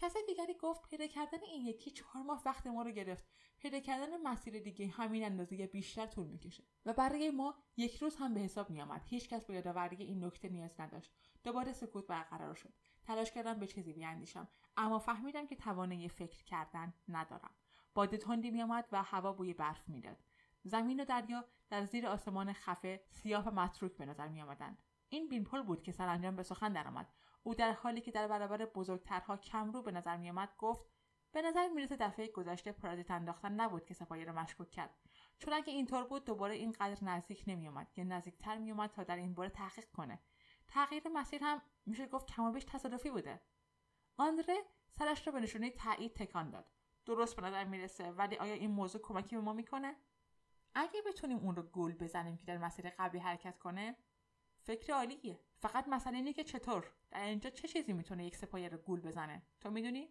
کسی 0.00 0.18
دیگری 0.26 0.54
گفت 0.54 0.90
پیدا 0.90 1.06
کردن 1.06 1.38
این 1.42 1.66
یکی 1.66 1.90
چهار 1.90 2.22
ماه 2.22 2.42
وقت 2.46 2.66
ما 2.66 2.82
رو 2.82 2.90
گرفت. 2.90 3.24
پیدا 3.58 3.80
کردن 3.80 4.22
مسیر 4.22 4.58
دیگه 4.58 4.86
همین 4.86 5.24
اندازه 5.24 5.56
یا 5.56 5.66
بیشتر 5.66 6.06
طول 6.06 6.26
می‌کشه. 6.26 6.64
و 6.86 6.92
برای 6.92 7.30
ما 7.30 7.54
یک 7.76 7.96
روز 7.96 8.16
هم 8.16 8.34
به 8.34 8.40
حساب 8.40 8.70
میآمد. 8.70 9.02
هیچکس 9.04 9.44
به 9.44 9.54
یادآوری 9.54 10.04
این 10.04 10.24
نکته 10.24 10.48
نیاز 10.48 10.80
نداشت. 10.80 11.12
دوباره 11.44 11.72
سکوت 11.72 12.06
برقرار 12.06 12.54
شد. 12.54 12.72
تلاش 13.04 13.32
کردم 13.32 13.54
به 13.58 13.66
چیزی 13.66 13.92
بیاندیشم. 13.92 14.48
اما 14.76 14.98
فهمیدم 14.98 15.46
که 15.46 15.56
توانایی 15.56 16.08
فکر 16.08 16.44
کردن 16.44 16.94
ندارم. 17.08 17.54
باد 17.94 18.16
تندی 18.16 18.50
میآمد 18.50 18.88
و 18.92 19.02
هوا 19.02 19.32
بوی 19.32 19.54
برف 19.54 19.88
می‌داد. 19.88 20.16
زمین 20.62 21.00
و 21.00 21.04
دریا 21.04 21.44
در 21.70 21.84
زیر 21.84 22.06
آسمان 22.06 22.52
خفه 22.52 23.04
سیاه 23.10 23.48
و 23.48 23.50
متروک 23.50 23.92
به 23.96 24.06
نظر 24.06 24.28
میآمدند. 24.28 24.82
این 25.08 25.28
بینپل 25.28 25.62
بود 25.62 25.82
که 25.82 25.92
سرانجام 25.92 26.36
به 26.36 26.42
سخن 26.42 26.72
درآمد. 26.72 27.08
او 27.42 27.54
در 27.54 27.72
حالی 27.72 28.00
که 28.00 28.10
در 28.10 28.28
برابر 28.28 28.64
بزرگترها 28.64 29.36
کمرو 29.36 29.82
به 29.82 29.92
نظر 29.92 30.16
میآمد 30.16 30.54
گفت 30.58 30.86
به 31.32 31.42
نظر 31.42 31.68
می‌رسه 31.68 31.96
دفعه 31.96 32.28
گذشته 32.28 32.72
پرازیت 32.72 33.10
انداختن 33.10 33.52
نبود 33.52 33.84
که 33.84 33.94
سپایه 33.94 34.24
را 34.24 34.32
مشکوک 34.32 34.70
کرد. 34.70 34.94
چون 35.38 35.54
اگه 35.54 35.72
اینطور 35.72 36.04
بود 36.04 36.24
دوباره 36.24 36.54
اینقدر 36.54 37.04
نزدیک 37.04 37.44
نمیآمد. 37.46 37.86
یا 37.96 38.04
نزدیکتر 38.04 38.58
میآمد 38.58 38.90
تا 38.90 39.04
در 39.04 39.16
این 39.16 39.34
باره 39.34 39.50
تحقیق 39.50 39.90
کنه. 39.90 40.20
تغییر 40.68 41.08
مسیر 41.08 41.44
هم 41.44 41.62
میشه 41.86 42.06
گفت 42.06 42.26
کمابیش 42.26 42.64
تصادفی 42.64 43.10
بوده. 43.10 43.40
آندره 44.16 44.56
سرش 44.88 45.26
را 45.26 45.32
به 45.32 45.40
نشونه 45.40 45.70
تایید 45.70 46.14
تکان 46.14 46.50
داد. 46.50 46.66
درست 47.06 47.36
به 47.36 47.42
نظر 47.42 47.64
می‌رسه 47.64 48.10
ولی 48.10 48.36
آیا 48.36 48.54
این 48.54 48.70
موضوع 48.70 49.00
کمکی 49.02 49.36
به 49.36 49.42
ما 49.42 49.52
می‌کنه؟ 49.52 49.96
اگه 50.74 51.02
بتونیم 51.06 51.38
اون 51.38 51.56
رو 51.56 51.62
گول 51.62 51.94
بزنیم 51.94 52.36
که 52.36 52.46
در 52.46 52.58
مسیر 52.58 52.90
قبلی 52.90 53.20
حرکت 53.20 53.58
کنه 53.58 53.96
فکر 54.62 54.94
عالیه. 54.94 55.40
فقط 55.56 55.88
مسئله 55.88 56.16
اینه 56.16 56.32
که 56.32 56.44
چطور؟ 56.44 56.92
در 57.10 57.24
اینجا 57.24 57.50
چه 57.50 57.68
چیزی 57.68 57.92
می‌تونه 57.92 58.26
یک 58.26 58.36
سپایه 58.36 58.68
رو 58.68 58.78
گول 58.78 59.00
بزنه؟ 59.00 59.42
تو 59.60 59.70
می‌دونی؟ 59.70 60.08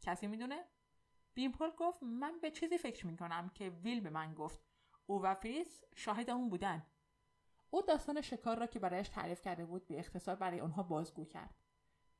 کسی 0.00 0.26
می‌دونه؟ 0.26 0.64
بیمپل 1.34 1.70
گفت 1.78 2.02
من 2.02 2.38
به 2.42 2.50
چیزی 2.50 2.78
فکر 2.78 3.06
می‌کنم 3.06 3.50
که 3.54 3.70
ویل 3.70 4.00
به 4.00 4.10
من 4.10 4.34
گفت. 4.34 4.60
او 5.06 5.22
و 5.22 5.34
فریس 5.34 5.84
شاهد 5.94 6.30
اون 6.30 6.48
بودن. 6.48 6.86
او 7.70 7.82
داستان 7.82 8.20
شکار 8.20 8.58
را 8.58 8.66
که 8.66 8.78
برایش 8.78 9.08
تعریف 9.08 9.40
کرده 9.40 9.64
بود 9.64 9.86
به 9.86 9.98
اختصار 9.98 10.36
برای 10.36 10.60
آنها 10.60 10.82
بازگو 10.82 11.24
کرد. 11.24 11.54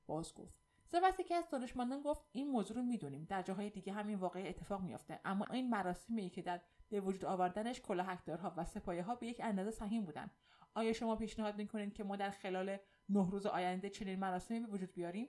باز 0.07 0.35
گفت 0.35 0.55
سپس 0.85 1.21
یکی 1.21 1.35
از 1.35 1.49
دانشمندان 1.51 2.03
گفت 2.03 2.25
این 2.33 2.51
موضوع 2.51 2.77
رو 2.77 2.83
می‌دونیم. 2.83 3.25
در 3.25 3.43
جاهای 3.43 3.71
دیگه 3.71 3.93
همین 3.93 4.19
واقعی 4.19 4.49
اتفاق 4.49 4.83
میافته. 4.83 5.21
اما 5.25 5.45
این 5.45 5.71
مراسمی 5.71 6.31
که 6.31 6.43
در 6.43 6.61
به 6.89 7.01
وجود 7.01 7.25
آوردنش 7.25 7.81
کلاهکدارها 7.81 8.55
و 8.57 8.65
سپایه 8.65 9.03
ها 9.03 9.15
به 9.15 9.27
یک 9.27 9.41
اندازه 9.45 9.71
سهیم 9.71 10.05
بودن. 10.05 10.31
آیا 10.75 10.93
شما 10.93 11.17
پیشنهاد 11.17 11.57
می‌کنید 11.57 11.95
که 11.95 12.05
ما 12.05 12.17
در 12.17 12.31
خلال 12.31 12.79
نه 13.09 13.31
روز 13.31 13.47
آینده 13.47 13.91
چنین 13.91 14.19
مراسمی 14.19 14.61
به 14.61 14.67
وجود 14.67 14.93
بیاریم؟ 14.93 15.29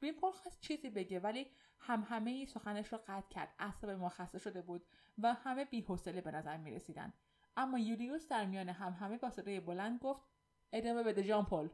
بیمپل 0.00 0.30
خواست 0.30 0.60
چیزی 0.60 0.90
بگه 0.90 1.20
ولی 1.20 1.46
هم 1.78 2.06
همه 2.08 2.46
سخنش 2.46 2.92
را 2.92 3.04
قطع 3.06 3.28
کرد. 3.28 3.54
اعصاب 3.58 3.90
ما 3.90 4.08
خسته 4.08 4.38
شده 4.38 4.62
بود 4.62 4.86
و 5.18 5.34
همه 5.34 5.64
بیحوصله 5.64 6.20
به 6.20 6.30
نظر 6.30 6.56
می 6.56 6.70
رسیدن. 6.70 7.12
اما 7.56 7.78
یولیوس 7.78 8.28
در 8.28 8.46
میان 8.46 8.68
هم 8.68 8.92
همه 8.92 9.18
با 9.18 9.30
صدای 9.30 9.60
بلند 9.60 10.00
گفت 10.00 10.22
ادامه 10.72 11.02
بده 11.02 11.22
جان 11.22 11.44
پل. 11.44 11.68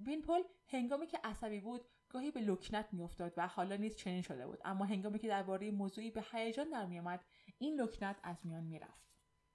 بینپل 0.00 0.42
هنگامی 0.66 1.06
که 1.06 1.20
عصبی 1.24 1.60
بود 1.60 1.84
گاهی 2.08 2.30
به 2.30 2.40
لکنت 2.40 2.88
میافتاد 2.92 3.34
و 3.36 3.46
حالا 3.46 3.76
نیز 3.76 3.96
چنین 3.96 4.22
شده 4.22 4.46
بود. 4.46 4.58
اما 4.64 4.84
هنگامی 4.84 5.18
که 5.18 5.28
درباره 5.28 5.70
موضوعی 5.70 6.10
به 6.10 6.24
هیجان 6.32 6.70
در 6.70 6.86
میآمد 6.86 7.24
این 7.58 7.80
لکنت 7.80 8.16
از 8.22 8.36
میان 8.44 8.64
می‌رفت. 8.64 9.02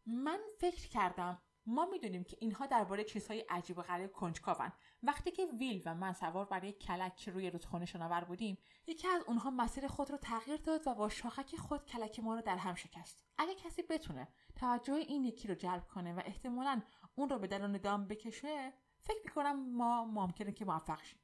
من 0.05 0.39
فکر 0.59 0.89
کردم 0.89 1.41
ما 1.67 1.85
می‌دونیم 1.85 2.23
که 2.23 2.37
اینها 2.39 2.65
درباره 2.65 3.03
چیزهای 3.03 3.39
عجیب 3.49 3.77
و 3.77 3.81
غریب 3.81 4.11
کنجکاون 4.11 4.71
وقتی 5.03 5.31
که 5.31 5.45
ویل 5.45 5.83
و 5.85 5.95
من 5.95 6.13
سوار 6.13 6.45
بر 6.45 6.63
یک 6.63 6.79
کلک 6.79 7.29
روی 7.29 7.49
رودخانه 7.49 7.85
شناور 7.85 8.23
بودیم 8.23 8.57
یکی 8.87 9.07
از 9.07 9.23
اونها 9.27 9.49
مسیر 9.49 9.87
خود 9.87 10.11
رو 10.11 10.17
تغییر 10.17 10.57
داد 10.57 10.87
و 10.87 10.93
با 10.93 11.09
شاخک 11.09 11.55
خود 11.55 11.85
کلک 11.85 12.19
ما 12.19 12.35
رو 12.35 12.41
در 12.41 12.57
هم 12.57 12.75
شکست. 12.75 13.25
اگه 13.37 13.55
کسی 13.55 13.81
بتونه 13.81 14.27
توجه 14.55 14.93
این 14.93 15.25
یکی 15.25 15.47
رو 15.47 15.55
جلب 15.55 15.87
کنه 15.87 16.13
و 16.13 16.21
احتمالا 16.25 16.81
اون 17.15 17.29
رو 17.29 17.39
به 17.39 17.47
درون 17.47 17.77
دام 17.77 18.07
بکشه 18.07 18.73
فکر 18.99 19.19
می‌کنم 19.25 19.77
ما 19.77 20.05
ممکنه 20.05 20.51
که 20.51 20.65
موفق 20.65 21.03
شیم. 21.03 21.19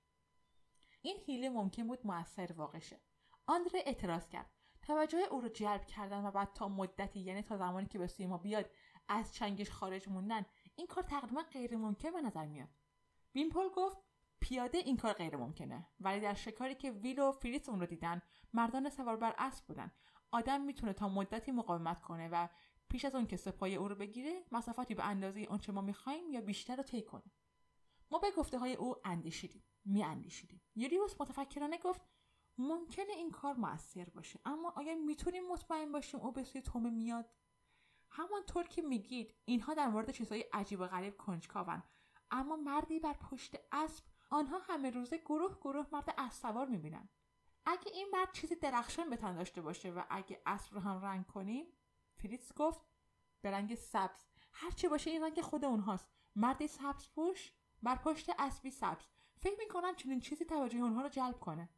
این 1.01 1.17
حیله 1.25 1.49
ممکن 1.49 1.87
بود 1.87 2.07
موثر 2.07 2.53
واقع 2.53 2.79
شه. 2.79 2.99
آندره 3.47 3.83
اعتراض 3.85 4.29
کرد. 4.29 4.49
توجه 4.81 5.17
او 5.17 5.41
رو 5.41 5.49
جلب 5.49 5.85
کردن 5.85 6.25
و 6.25 6.31
بعد 6.31 6.53
تا 6.53 6.67
مدتی 6.67 7.19
یعنی 7.19 7.41
تا 7.41 7.57
زمانی 7.57 7.87
که 7.87 7.99
به 7.99 8.07
سوی 8.07 8.25
ما 8.25 8.37
بیاد 8.37 8.69
از 9.07 9.33
چنگش 9.33 9.71
خارج 9.71 10.09
موندن. 10.09 10.45
این 10.75 10.87
کار 10.87 11.03
تقریبا 11.03 11.41
غیر 11.41 11.77
ممکن 11.77 12.11
به 12.11 12.21
نظر 12.21 12.45
میاد. 12.45 12.69
بیمپل 13.33 13.69
گفت 13.69 13.97
پیاده 14.39 14.77
این 14.77 14.97
کار 14.97 15.13
غیر 15.13 15.35
ممکنه. 15.35 15.87
ولی 15.99 16.21
در 16.21 16.33
شکاری 16.33 16.75
که 16.75 16.91
ویل 16.91 17.19
و 17.19 17.31
فریس 17.31 17.69
اون 17.69 17.79
رو 17.79 17.85
دیدن 17.85 18.21
مردان 18.53 18.89
سوار 18.89 19.15
بر 19.15 19.35
اسب 19.37 19.65
بودن. 19.65 19.91
آدم 20.31 20.61
می‌تونه 20.61 20.93
تا 20.93 21.09
مدتی 21.09 21.51
مقاومت 21.51 22.01
کنه 22.01 22.29
و 22.31 22.47
پیش 22.89 23.05
از 23.05 23.15
اون 23.15 23.27
که 23.27 23.37
سپای 23.37 23.75
او 23.75 23.87
رو 23.87 23.95
بگیره 23.95 24.43
مسافتی 24.51 24.95
به 24.95 25.03
اندازه 25.03 25.47
آنچه 25.49 25.71
ما 25.71 25.81
می‌خواهیم 25.81 26.29
یا 26.29 26.41
بیشتر 26.41 26.75
رو 26.75 26.83
طی 26.83 27.01
کنه. 27.01 27.31
ما 28.11 28.19
به 28.19 28.31
گفته 28.31 28.59
های 28.59 28.73
او 28.73 28.95
اندیشیدیم. 29.05 29.63
میاندیشیدیم. 29.85 30.61
یوریوس 30.75 31.21
متفکرانه 31.21 31.77
گفت 31.77 32.01
ممکنه 32.57 33.13
این 33.15 33.31
کار 33.31 33.55
موثر 33.55 34.09
باشه 34.09 34.39
اما 34.45 34.73
آیا 34.75 34.95
می‌تونیم 34.95 35.47
مطمئن 35.47 35.91
باشیم 35.91 36.19
او 36.19 36.31
به 36.31 36.43
سوی 36.43 36.61
تومه 36.61 36.89
میاد؟ 36.89 37.29
همانطور 38.15 38.67
که 38.67 38.81
میگید 38.81 39.33
اینها 39.45 39.73
در 39.73 39.87
مورد 39.87 40.11
چیزهای 40.11 40.41
عجیب 40.53 40.79
و 40.79 40.87
غریب 40.87 41.17
کنجکاون 41.17 41.83
اما 42.31 42.55
مردی 42.55 42.99
بر 42.99 43.13
پشت 43.13 43.55
اسب 43.71 44.03
آنها 44.29 44.59
همه 44.59 44.89
روزه 44.89 45.17
گروه 45.17 45.57
گروه 45.61 45.85
مرد 45.91 46.13
اسب 46.17 46.41
سوار 46.41 46.67
می‌بینن. 46.67 47.09
اگه 47.65 47.91
این 47.93 48.07
مرد 48.13 48.31
چیزی 48.31 48.55
درخشان 48.55 49.09
به 49.09 49.17
تن 49.17 49.35
داشته 49.35 49.61
باشه 49.61 49.91
و 49.91 50.03
اگه 50.09 50.41
اسب 50.45 50.73
رو 50.73 50.79
هم 50.79 51.01
رنگ 51.01 51.25
کنیم 51.25 51.65
فریتز 52.17 52.53
گفت 52.53 52.81
به 53.41 53.51
رنگ 53.51 53.75
سبز. 53.75 54.25
هرچی 54.53 54.87
باشه 54.87 55.09
این 55.09 55.23
رنگ 55.23 55.41
خود 55.41 55.65
اونهاست. 55.65 56.07
مردی 56.35 56.67
سبز 56.67 57.09
پوش 57.15 57.51
بر 57.83 57.95
پشت 57.95 58.29
اسبی 58.39 58.71
سبز. 58.71 59.05
فکر 59.37 59.59
می‌کنم 59.59 59.95
چنین 59.95 60.19
چیزی 60.19 60.45
توجه 60.45 60.79
اونها 60.79 61.01
رو 61.01 61.09
جلب 61.09 61.39
کنه. 61.39 61.69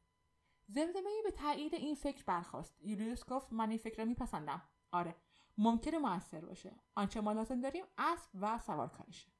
زمزمه 0.68 1.22
به 1.24 1.32
تایید 1.32 1.74
این 1.74 1.96
فکر 1.96 2.24
برخواست 2.24 2.82
یولیوس 2.82 3.26
گفت 3.26 3.54
من 3.54 3.70
این 3.70 3.78
فکر 3.78 4.02
رو 4.02 4.08
میپسندم. 4.08 4.62
آره. 4.92 5.16
ممکنه 5.58 5.98
موثر 5.98 6.46
باشه. 6.46 6.76
آنچه 6.96 7.22
ما 7.22 7.32
لازم 7.32 7.62
داریم 7.62 7.86
اسب 7.98 8.30
و 8.34 8.60
سوارکاریشه. 8.60 9.32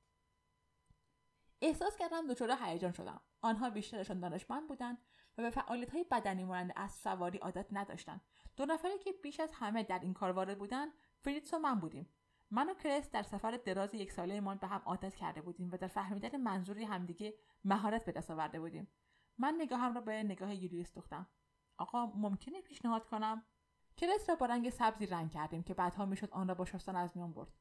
احساس 1.62 1.96
کردم 1.96 2.28
دچار 2.28 2.58
هیجان 2.62 2.92
شدم. 2.92 3.22
آنها 3.42 3.70
بیشترشان 3.70 4.20
دانشمند 4.20 4.68
بودند 4.68 4.98
و 5.38 5.42
به 5.42 5.50
فعالیت 5.50 5.92
های 5.92 6.04
بدنی 6.04 6.44
مانند 6.44 6.74
اسب 6.76 7.02
سواری 7.02 7.38
عادت 7.38 7.68
نداشتند. 7.72 8.22
دو 8.58 8.66
نفری 8.66 9.00
که 9.00 9.12
بیش 9.12 9.40
از 9.40 9.52
همه 9.54 9.84
در 9.84 10.00
این 10.00 10.14
کار 10.14 10.32
وارد 10.32 10.60
بودند 10.60 10.92
فریتس 11.24 11.54
و 11.54 11.60
من 11.60 11.80
بودیم. 11.80 12.10
من 12.52 12.70
و 12.70 12.74
کرس 12.74 13.12
در 13.12 13.24
سفر 13.24 13.52
دراز 13.52 13.94
یک 13.94 14.12
سالهمان 14.12 14.58
به 14.58 14.68
هم 14.68 14.82
عادت 14.86 15.16
کرده 15.16 15.42
بودیم 15.42 15.72
و 15.72 15.78
در 15.78 15.88
فهمیدن 15.88 16.38
منظوری 16.38 16.84
همدیگه 16.84 17.34
مهارت 17.64 18.06
به 18.06 18.12
دست 18.12 18.32
آورده 18.32 18.60
بودیم. 18.60 18.88
من 19.38 19.56
نگاهم 19.58 19.94
را 19.94 20.02
به 20.02 20.24
نگاه 20.24 20.56
یولیوس 20.56 20.94
دوختم. 20.94 21.28
آقا 21.78 22.06
ممکنه 22.06 22.62
پیشنهاد 22.62 23.06
کنم؟ 23.06 23.46
کرس 23.98 24.30
را 24.30 24.36
با 24.36 24.46
رنگ 24.46 24.70
سبزی 24.70 25.06
رنگ 25.06 25.32
کردیم 25.32 25.64
که 25.64 25.74
بعدها 25.74 26.06
می‌شد 26.06 26.32
آن 26.32 26.48
را 26.48 26.56
با 26.56 26.66
شستن 26.66 26.96
از 26.96 27.18
میان 27.18 27.34
برد. 27.34 27.52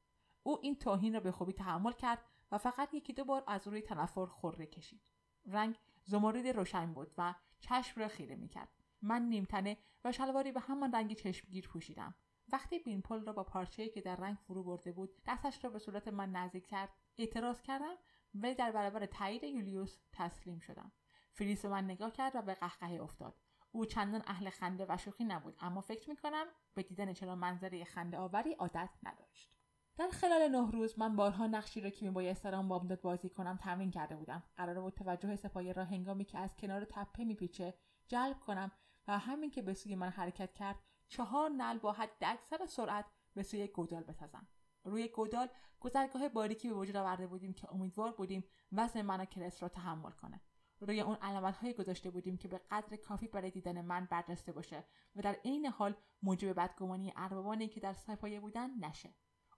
او 0.43 0.59
این 0.63 0.77
توهین 0.77 1.15
را 1.15 1.21
به 1.21 1.33
خوبی 1.33 1.53
تحمل 1.53 1.93
کرد 1.93 2.25
و 2.53 2.59
فقط 2.59 2.95
یکی 2.95 3.13
دو 3.13 3.25
بار 3.25 3.45
از 3.47 3.69
روی 3.69 3.83
تنفر 3.83 4.27
خوره 4.27 4.67
کشید. 4.67 5.11
رنگ 5.47 5.79
زمرد 6.05 6.47
روشن 6.47 6.93
بود 6.93 7.15
و 7.19 7.35
چشم 7.61 8.01
را 8.01 8.09
خیره 8.09 8.37
می‌کرد. 8.37 8.69
من 9.03 9.23
نیمتنه 9.23 9.77
و 10.05 10.13
شلواری 10.13 10.53
به 10.53 10.61
همان 10.61 10.93
رنگ 10.93 11.13
چشمگیر 11.13 11.69
پوشیدم. 11.69 12.15
وقتی 12.49 12.79
بینپل 12.79 13.25
را 13.25 13.33
با 13.33 13.45
پارچه‌ای 13.45 13.89
که 13.89 14.01
در 14.01 14.17
رنگ 14.17 14.37
فرو 14.37 14.63
برده 14.65 14.93
بود 14.93 15.23
دستش 15.27 15.65
را 15.65 15.71
به 15.71 15.79
صورت 15.79 16.09
من 16.09 16.33
نزدیک 16.33 16.67
کرد 16.67 16.89
اعتراض 17.19 17.63
کردم 17.63 17.95
ولی 18.35 18.55
در 18.55 18.73
برابر 18.73 19.07
تایید 19.07 19.45
یولیوس 19.45 19.99
تسلیم 20.13 20.59
شدم. 20.59 20.93
فریس 21.33 21.65
من 21.65 21.85
نگاه 21.85 22.13
کرد 22.13 22.37
و 22.37 22.43
به 22.43 22.55
قهقهه 22.55 23.03
افتاد. 23.03 23.44
او 23.75 23.85
چندان 23.85 24.23
اهل 24.27 24.51
خنده 24.51 24.87
و 24.89 24.97
شوخی 24.97 25.25
نبود 25.25 25.57
اما 25.61 25.81
فکر 25.81 26.11
می‌کنم 26.11 26.47
به 26.75 26.83
دیدن 26.83 27.13
چرا 27.13 27.35
منظره 27.35 27.85
خنده 27.85 28.19
آوری 28.19 28.53
عادت 28.53 28.91
نداشت. 29.03 29.55
در 29.97 30.09
خلال 30.09 30.49
نه 30.49 30.71
روز 30.71 30.99
من 30.99 31.17
بارها 31.17 31.47
نقشی 31.47 31.81
را 31.81 31.91
که 31.91 32.05
میبایست 32.05 32.45
در 32.45 32.55
آن 32.55 32.69
بامداد 32.69 33.01
بازی 33.01 33.29
کنم 33.29 33.57
تمرین 33.57 33.91
کرده 33.91 34.17
بودم. 34.17 34.43
قرار 34.57 34.81
بود 34.81 34.95
توجه 34.95 35.37
سپاهی 35.37 35.73
را 35.73 35.85
هنگامی 35.85 36.25
که 36.25 36.39
از 36.39 36.57
کنار 36.57 36.85
تپه 36.85 37.25
میپیچه 37.25 37.75
جلب 38.09 38.41
کنم 38.41 38.71
و 39.09 39.19
همین 39.19 39.51
که 39.51 39.63
به 39.63 39.75
سوی 39.75 39.95
من 39.95 40.09
حرکت 40.09 40.55
کرد 40.55 40.79
چهار 41.09 41.51
نل 41.51 41.79
با 41.79 41.93
حد 41.93 42.11
اکثر 42.23 42.67
سرعت 42.67 43.05
به 43.35 43.43
سوی 43.43 43.67
گودال 43.67 44.03
بتازم 44.03 44.49
روی 44.85 45.09
گودال 45.09 45.49
گذرگاه 45.81 46.29
باریکی 46.29 46.69
به 46.69 46.75
وجود 46.75 46.97
آورده 46.97 47.27
بودیم 47.27 47.53
که 47.53 47.73
امیدوار 47.73 48.13
بودیم 48.13 48.45
وزن 48.73 49.03
من 49.03 49.21
و 49.21 49.25
کرس 49.25 49.63
را 49.63 49.69
تحمل 49.69 50.11
کنه. 50.11 50.41
روی 50.81 51.01
اون 51.01 51.17
علامت 51.23 51.57
های 51.57 51.75
گذاشته 51.75 52.11
بودیم 52.11 52.37
که 52.37 52.49
به 52.49 52.61
قدر 52.71 52.97
کافی 52.97 53.29
برای 53.29 53.51
دیدن 53.51 53.81
من 53.81 54.09
برجسته 54.11 54.53
باشه 54.53 54.85
و 55.17 55.23
در 55.23 55.37
عین 55.45 55.67
حال 55.67 55.95
موجب 56.23 56.53
بدگمانی 56.53 57.13
اربابانی 57.17 57.69
که 57.69 57.81
در 57.81 57.93
سپایه 57.93 58.41
بودن 58.41 58.79
نشه. 58.79 59.15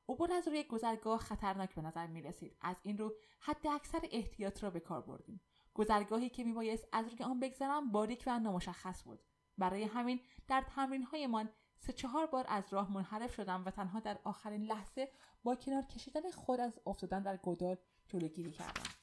عبور 0.09 0.33
از 0.33 0.49
روی 0.49 0.65
گذرگاه 0.65 1.19
خطرناک 1.19 1.75
به 1.75 1.83
نظر 1.83 2.07
می 2.07 2.23
رسید 2.23 2.57
از 2.61 2.77
این 2.83 2.99
رو 2.99 3.15
حد 3.41 3.67
اکثر 3.67 4.01
احتیاط 4.11 4.63
را 4.65 4.71
به 4.71 4.81
کار 4.81 5.01
بردیم. 5.01 5.41
گذرگاهی 5.75 6.29
که 6.29 6.45
میبایست 6.45 6.89
از 6.93 7.09
روی 7.09 7.25
آن 7.25 7.41
بگذرم 7.41 7.93
باریک 7.93 8.25
و 8.27 8.39
نامشخص 8.39 9.05
بود. 9.05 9.21
برای 9.59 9.83
همین 9.83 10.21
در 10.49 10.65
تمرین 10.75 11.03
هایمان 11.03 11.49
سه 11.79 11.93
چهار 11.93 12.27
بار 12.27 12.45
از 12.49 12.65
راه 12.71 12.93
منحرف 12.93 13.35
شدم 13.35 13.63
و 13.67 13.71
تنها 13.71 14.01
در 14.01 14.19
آخرین 14.25 14.63
لحظه 14.63 15.09
با 15.43 15.55
کنار 15.55 15.83
کشیدن 15.83 16.31
خود 16.31 16.61
از 16.61 16.81
افتادن 16.87 17.23
در 17.23 17.37
گودال 17.37 17.77
جلوگیری 18.09 18.51
کردم. 18.51 18.96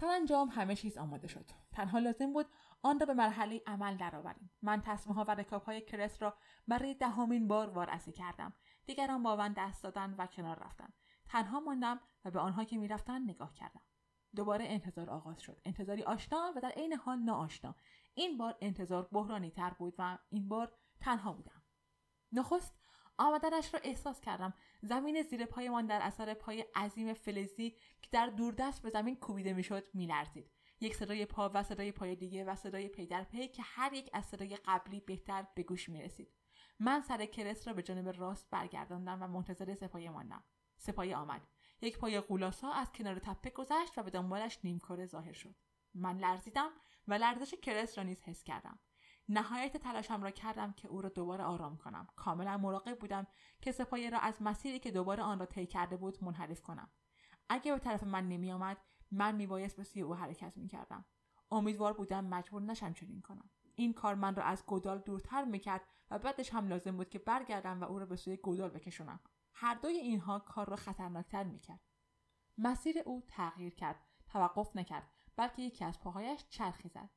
سرانجام 0.00 0.48
همه 0.48 0.76
چیز 0.76 0.98
آماده 0.98 1.28
شد. 1.28 1.50
تنها 1.72 1.98
لازم 1.98 2.32
بود 2.32 2.46
آن 2.82 3.00
را 3.00 3.06
به 3.06 3.14
مرحله 3.14 3.62
عمل 3.66 3.96
درآوریم. 3.96 4.50
من 4.62 4.82
تصمیم 4.82 5.16
ها 5.16 5.24
و 5.24 5.30
رکاب 5.30 5.62
های 5.62 5.80
کرس 5.80 6.22
را 6.22 6.36
برای 6.68 6.94
دهمین 6.94 7.48
بار 7.48 7.70
وارسی 7.70 8.12
کردم. 8.12 8.52
دیگران 8.86 9.22
با 9.22 9.36
من 9.36 9.52
دست 9.52 9.82
دادن 9.82 10.14
و 10.18 10.26
کنار 10.26 10.58
رفتن. 10.58 10.92
تنها 11.24 11.60
ماندم 11.60 12.00
و 12.24 12.30
به 12.30 12.40
آنها 12.40 12.64
که 12.64 12.78
می‌رفتن 12.78 13.22
نگاه 13.22 13.54
کردم. 13.54 13.80
دوباره 14.36 14.64
انتظار 14.64 15.10
آغاز 15.10 15.40
شد. 15.40 15.60
انتظاری 15.64 16.02
آشنا 16.02 16.52
و 16.56 16.60
در 16.60 16.70
عین 16.70 16.92
حال 16.92 17.18
ناآشنا. 17.18 17.74
این 18.14 18.38
بار 18.38 18.56
انتظار 18.60 19.08
بحرانی 19.12 19.50
تر 19.50 19.70
بود 19.70 19.94
و 19.98 20.18
این 20.30 20.48
بار 20.48 20.72
تنها 21.00 21.32
بودم. 21.32 21.62
نخست 22.32 22.79
آمدنش 23.20 23.74
را 23.74 23.80
احساس 23.84 24.20
کردم 24.20 24.54
زمین 24.82 25.22
زیر 25.22 25.46
پایمان 25.46 25.86
در 25.86 26.00
اثر 26.02 26.34
پای 26.34 26.64
عظیم 26.74 27.14
فلزی 27.14 27.70
که 28.02 28.08
در 28.12 28.26
دوردست 28.26 28.82
به 28.82 28.90
زمین 28.90 29.16
کوبیده 29.16 29.52
می‌شد 29.52 29.88
میلرزید 29.94 30.50
یک 30.80 30.96
صدای 30.96 31.26
پا 31.26 31.50
و 31.54 31.62
صدای 31.62 31.92
پای 31.92 32.16
دیگه 32.16 32.44
و 32.44 32.54
صدای 32.54 32.88
پی 32.88 33.06
در 33.06 33.24
پی 33.24 33.48
که 33.48 33.62
هر 33.62 33.92
یک 33.92 34.10
از 34.12 34.24
صدای 34.24 34.56
قبلی 34.64 35.00
بهتر 35.00 35.46
به 35.54 35.62
گوش 35.62 35.88
می 35.88 36.02
رسید. 36.02 36.34
من 36.78 37.00
سر 37.00 37.26
کرس 37.26 37.68
را 37.68 37.74
به 37.74 37.82
جانب 37.82 38.20
راست 38.20 38.50
برگرداندم 38.50 39.22
و 39.22 39.26
منتظر 39.26 39.74
سپایه 39.74 40.10
ماندم. 40.10 40.44
سپایه 40.76 41.16
آمد. 41.16 41.42
یک 41.80 41.98
پای 41.98 42.20
قولاسا 42.20 42.72
از 42.72 42.92
کنار 42.92 43.18
تپه 43.18 43.50
گذشت 43.50 43.98
و 43.98 44.02
به 44.02 44.10
دنبالش 44.10 44.58
نیمکره 44.64 45.06
ظاهر 45.06 45.32
شد. 45.32 45.54
من 45.94 46.18
لرزیدم 46.18 46.70
و 47.08 47.14
لرزش 47.14 47.54
کرس 47.54 47.98
را 47.98 48.04
نیز 48.04 48.22
حس 48.22 48.44
کردم. 48.44 48.78
نهایت 49.32 49.76
تلاشم 49.76 50.22
را 50.22 50.30
کردم 50.30 50.72
که 50.72 50.88
او 50.88 51.00
را 51.00 51.08
دوباره 51.08 51.44
آرام 51.44 51.76
کنم. 51.76 52.06
کاملا 52.16 52.56
مراقب 52.56 52.98
بودم 52.98 53.26
که 53.60 53.72
سپایه 53.72 54.10
را 54.10 54.18
از 54.18 54.42
مسیری 54.42 54.78
که 54.78 54.90
دوباره 54.90 55.22
آن 55.22 55.38
را 55.38 55.46
طی 55.46 55.66
کرده 55.66 55.96
بود 55.96 56.24
منحرف 56.24 56.62
کنم. 56.62 56.90
اگه 57.48 57.72
به 57.72 57.78
طرف 57.78 58.02
من 58.02 58.28
نمی 58.28 58.52
آمد 58.52 58.76
من 59.10 59.34
میبایست 59.34 59.76
به 59.76 59.84
سوی 59.84 60.02
او 60.02 60.14
حرکت 60.14 60.56
می‌کردم. 60.56 61.04
امیدوار 61.50 61.92
بودم 61.92 62.24
مجبور 62.24 62.62
نشم 62.62 62.92
چنین 62.92 63.20
کنم. 63.20 63.50
این 63.74 63.92
کار 63.92 64.14
من 64.14 64.34
را 64.34 64.42
از 64.42 64.66
گودال 64.66 64.98
دورتر 64.98 65.44
می‌کرد 65.44 65.82
و 66.10 66.18
بعدش 66.18 66.54
هم 66.54 66.68
لازم 66.68 66.96
بود 66.96 67.10
که 67.10 67.18
برگردم 67.18 67.80
و 67.80 67.84
او 67.84 67.98
را 67.98 68.06
به 68.06 68.16
سوی 68.16 68.36
گودال 68.36 68.70
بکشونم. 68.70 69.20
هر 69.54 69.74
دوی 69.74 69.96
اینها 69.96 70.38
کار 70.38 70.68
را 70.68 70.76
خطرناکتر 70.76 71.44
می‌کرد. 71.44 71.80
مسیر 72.58 72.98
او 73.06 73.22
تغییر 73.28 73.74
کرد. 73.74 74.00
توقف 74.26 74.76
نکرد 74.76 75.10
بلکه 75.36 75.62
یکی 75.62 75.84
از 75.84 76.00
پاهایش 76.00 76.44
چرخی 76.48 76.88
زد. 76.88 77.10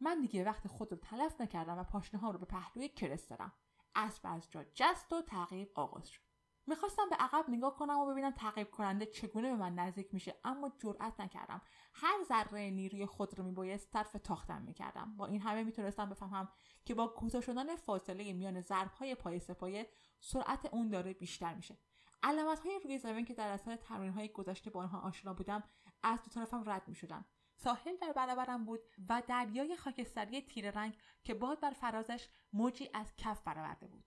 من 0.00 0.20
دیگه 0.20 0.44
وقت 0.44 0.68
خود 0.68 0.92
رو 0.92 0.98
تلف 0.98 1.40
نکردم 1.40 1.78
و 1.78 1.84
پاشنه 1.84 2.20
ها 2.20 2.30
رو 2.30 2.38
به 2.38 2.46
پهلوی 2.46 2.88
کرس 2.88 3.28
دادم. 3.28 3.52
اسب 3.94 4.20
از 4.24 4.50
جا 4.50 4.64
جست 4.74 5.12
و 5.12 5.22
تعقیب 5.22 5.72
آغاز 5.74 6.08
شد. 6.08 6.20
می‌خواستم 6.66 7.08
به 7.10 7.16
عقب 7.16 7.44
نگاه 7.48 7.76
کنم 7.76 7.98
و 7.98 8.06
ببینم 8.06 8.30
تعقیب 8.30 8.70
کننده 8.70 9.06
چگونه 9.06 9.50
به 9.50 9.56
من 9.56 9.74
نزدیک 9.74 10.14
میشه 10.14 10.34
اما 10.44 10.72
جرأت 10.78 11.20
نکردم. 11.20 11.62
هر 11.94 12.22
ذره 12.24 12.70
نیروی 12.70 13.06
خود 13.06 13.38
رو 13.38 13.44
میبایست 13.44 13.92
صرف 13.92 14.16
تاختم 14.24 14.62
می‌کردم. 14.62 15.16
با 15.16 15.26
این 15.26 15.40
همه 15.40 15.64
می‌تونستم 15.64 16.08
بفهمم 16.08 16.48
که 16.84 16.94
با 16.94 17.06
کوتاه 17.06 17.40
شدن 17.40 17.76
فاصله 17.76 18.32
میان 18.32 18.60
ضربهای 18.60 19.14
پای 19.14 19.38
سپایه 19.38 19.90
سرعت 20.20 20.66
اون 20.72 20.88
داره 20.88 21.12
بیشتر 21.12 21.54
میشه. 21.54 21.78
علامت 22.22 22.60
های 22.60 22.80
روی 22.84 22.98
زمین 22.98 23.24
که 23.24 23.34
در 23.34 23.48
اثر 23.48 23.76
تمرین 23.76 24.12
های 24.12 24.28
گذشته 24.28 24.70
با 24.70 24.80
آنها 24.80 25.00
آشنا 25.00 25.34
بودم 25.34 25.62
از 26.02 26.22
دو 26.22 26.30
طرفم 26.30 26.70
رد 26.70 26.88
می‌شدم 26.88 27.24
ساحل 27.60 27.96
در 27.96 28.12
برابرم 28.12 28.64
بود 28.64 28.80
و 29.08 29.22
دریای 29.26 29.76
خاکستری 29.76 30.42
تیره 30.42 30.70
رنگ 30.70 30.96
که 31.24 31.34
باد 31.34 31.60
بر 31.60 31.70
فرازش 31.70 32.28
موجی 32.52 32.90
از 32.94 33.16
کف 33.16 33.42
برآورده 33.42 33.86
بود. 33.86 34.04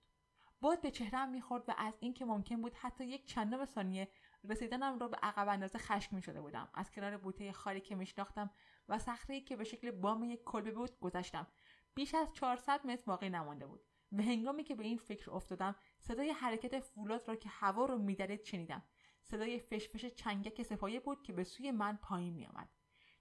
باد 0.60 0.80
به 0.80 0.90
چهرم 0.90 1.28
می‌خورد 1.28 1.68
و 1.68 1.74
از 1.78 1.94
اینکه 2.00 2.24
ممکن 2.24 2.62
بود 2.62 2.74
حتی 2.74 3.04
یک 3.04 3.26
چندم 3.26 3.64
ثانیه 3.64 4.08
رسیدنم 4.44 4.98
را 4.98 5.08
به 5.08 5.16
عقب 5.22 5.48
اندازه 5.48 5.78
خشم 5.78 6.20
شده 6.20 6.40
بودم. 6.40 6.68
از 6.74 6.90
کنار 6.90 7.16
بوته 7.16 7.52
خالی 7.52 7.80
که 7.80 7.94
میشناختم 7.94 8.50
و 8.88 8.98
صخره 8.98 9.40
که 9.40 9.56
به 9.56 9.64
شکل 9.64 9.90
بام 9.90 10.24
یک 10.24 10.44
کلبه 10.44 10.70
بود 10.70 11.00
گذشتم. 11.00 11.46
بیش 11.94 12.14
از 12.14 12.32
400 12.32 12.86
متر 12.86 13.02
باقی 13.06 13.30
نمانده 13.30 13.66
بود. 13.66 13.80
و 14.12 14.22
هنگامی 14.22 14.64
که 14.64 14.74
به 14.74 14.84
این 14.84 14.98
فکر 14.98 15.30
افتادم 15.30 15.76
صدای 15.98 16.30
حرکت 16.30 16.80
فولاد 16.80 17.28
را 17.28 17.36
که 17.36 17.48
هوا 17.48 17.84
رو 17.84 17.98
میدرید 17.98 18.44
شنیدم. 18.44 18.82
صدای 19.22 19.58
فشفش 19.58 20.04
چنگک 20.04 20.62
سپایه 20.62 21.00
بود 21.00 21.22
که 21.22 21.32
به 21.32 21.44
سوی 21.44 21.70
من 21.70 21.96
پایین 21.96 22.34
میآمد. 22.34 22.68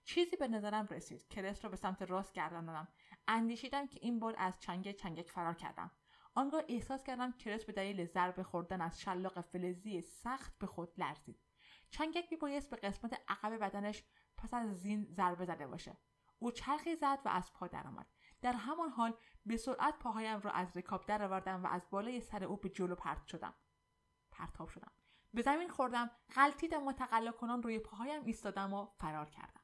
چیزی 0.04 0.36
به 0.36 0.48
نظرم 0.48 0.88
رسید. 0.88 1.28
کرس 1.28 1.64
را 1.64 1.70
به 1.70 1.78
سمت 1.78 2.02
راست 2.02 2.34
گرداندم 2.34 2.88
اندیشیدم 3.28 3.88
که 3.88 4.00
این 4.02 4.20
بار 4.20 4.36
از 4.38 4.60
چنگ 4.60 4.92
چنگک 4.92 5.30
فرار 5.30 5.54
کردم. 5.54 5.92
آنگاه 6.36 6.64
احساس 6.70 7.04
کردم 7.04 7.32
کرس 7.32 7.66
به 7.66 7.74
دلیل 7.74 8.06
ضربه 8.06 8.44
خوردن 8.44 8.82
از 8.82 9.02
شلاق 9.02 9.42
فلزی 9.42 10.02
سخت 10.02 10.58
به 10.60 10.68
خود 10.68 10.94
لرزید. 10.98 11.40
چنگک 11.90 12.28
میبایست 12.32 12.70
به 12.70 12.76
قسمت 12.76 13.22
عقب 13.28 13.58
بدنش 13.58 14.04
پس 14.38 14.54
از 14.54 14.82
زین 14.82 15.08
ضربه 15.12 15.46
زده 15.46 15.68
باشه. 15.68 15.98
او 16.40 16.52
چرخی 16.52 16.96
زد 16.96 17.20
و 17.26 17.30
از 17.30 17.54
پا 17.54 17.68
درآمد. 17.68 18.08
در 18.42 18.54
همان 18.54 18.90
حال 18.90 19.18
به 19.46 19.58
سرعت 19.58 20.00
پاهایم 20.00 20.40
را 20.40 20.52
از 20.52 20.78
رکاب 20.78 21.06
درآوردم 21.06 21.64
و 21.64 21.68
از 21.68 21.82
بالای 21.90 22.22
سر 22.22 22.44
او 22.44 22.58
به 22.58 22.70
جلو 22.70 22.96
پرت 22.96 23.28
شدم. 23.28 23.54
پرتاب 24.32 24.70
شدم. 24.70 24.92
به 25.34 25.42
زمین 25.42 25.70
خوردم. 25.70 26.12
غلطیدم 26.36 26.88
و 26.88 26.92
تقلا 26.94 27.32
کنان 27.32 27.64
روی 27.64 27.80
پاهایم 27.80 28.24
ایستادم 28.26 28.74
و 28.74 28.86
فرار 28.86 29.30
کردم. 29.30 29.61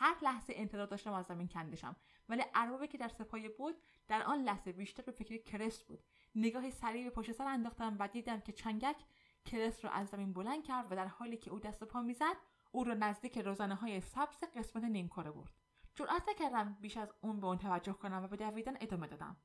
هر 0.00 0.16
لحظه 0.22 0.52
انتظار 0.56 0.86
داشتم 0.86 1.12
از 1.12 1.26
زمین 1.26 1.48
کندشم 1.48 1.96
ولی 2.28 2.42
اربابی 2.54 2.86
که 2.86 2.98
در 2.98 3.08
سپایه 3.08 3.48
بود 3.48 3.74
در 4.08 4.22
آن 4.22 4.42
لحظه 4.42 4.72
بیشتر 4.72 5.02
به 5.02 5.12
فکر 5.12 5.36
کرست 5.36 5.86
بود. 5.86 6.04
نگاهی 6.34 6.70
سریع 6.70 7.04
به 7.04 7.10
پشت 7.10 7.32
سر 7.32 7.44
انداختم 7.44 7.96
و 7.98 8.08
دیدم 8.08 8.40
که 8.40 8.52
چنگک 8.52 8.96
کرست 9.44 9.84
را 9.84 9.90
از 9.90 10.08
زمین 10.08 10.32
بلند 10.32 10.64
کرد 10.64 10.92
و 10.92 10.96
در 10.96 11.06
حالی 11.06 11.36
که 11.36 11.50
او 11.50 11.60
دست 11.60 11.84
پا 11.84 12.02
می‌زد 12.02 12.36
او 12.72 12.84
را 12.84 12.94
نزدیک 12.94 13.38
روزنه 13.38 13.74
های 13.74 14.00
سبز 14.00 14.44
قسمت 14.56 14.84
نیمکره 14.84 15.30
برد. 15.30 15.52
جرأت 15.94 16.28
نکردم 16.28 16.78
بیش 16.80 16.96
از 16.96 17.12
اون 17.20 17.40
به 17.40 17.46
اون 17.46 17.58
توجه 17.58 17.92
کنم 17.92 18.22
و 18.24 18.28
به 18.28 18.36
دویدن 18.36 18.76
ادامه 18.80 19.06
دادم. 19.06 19.36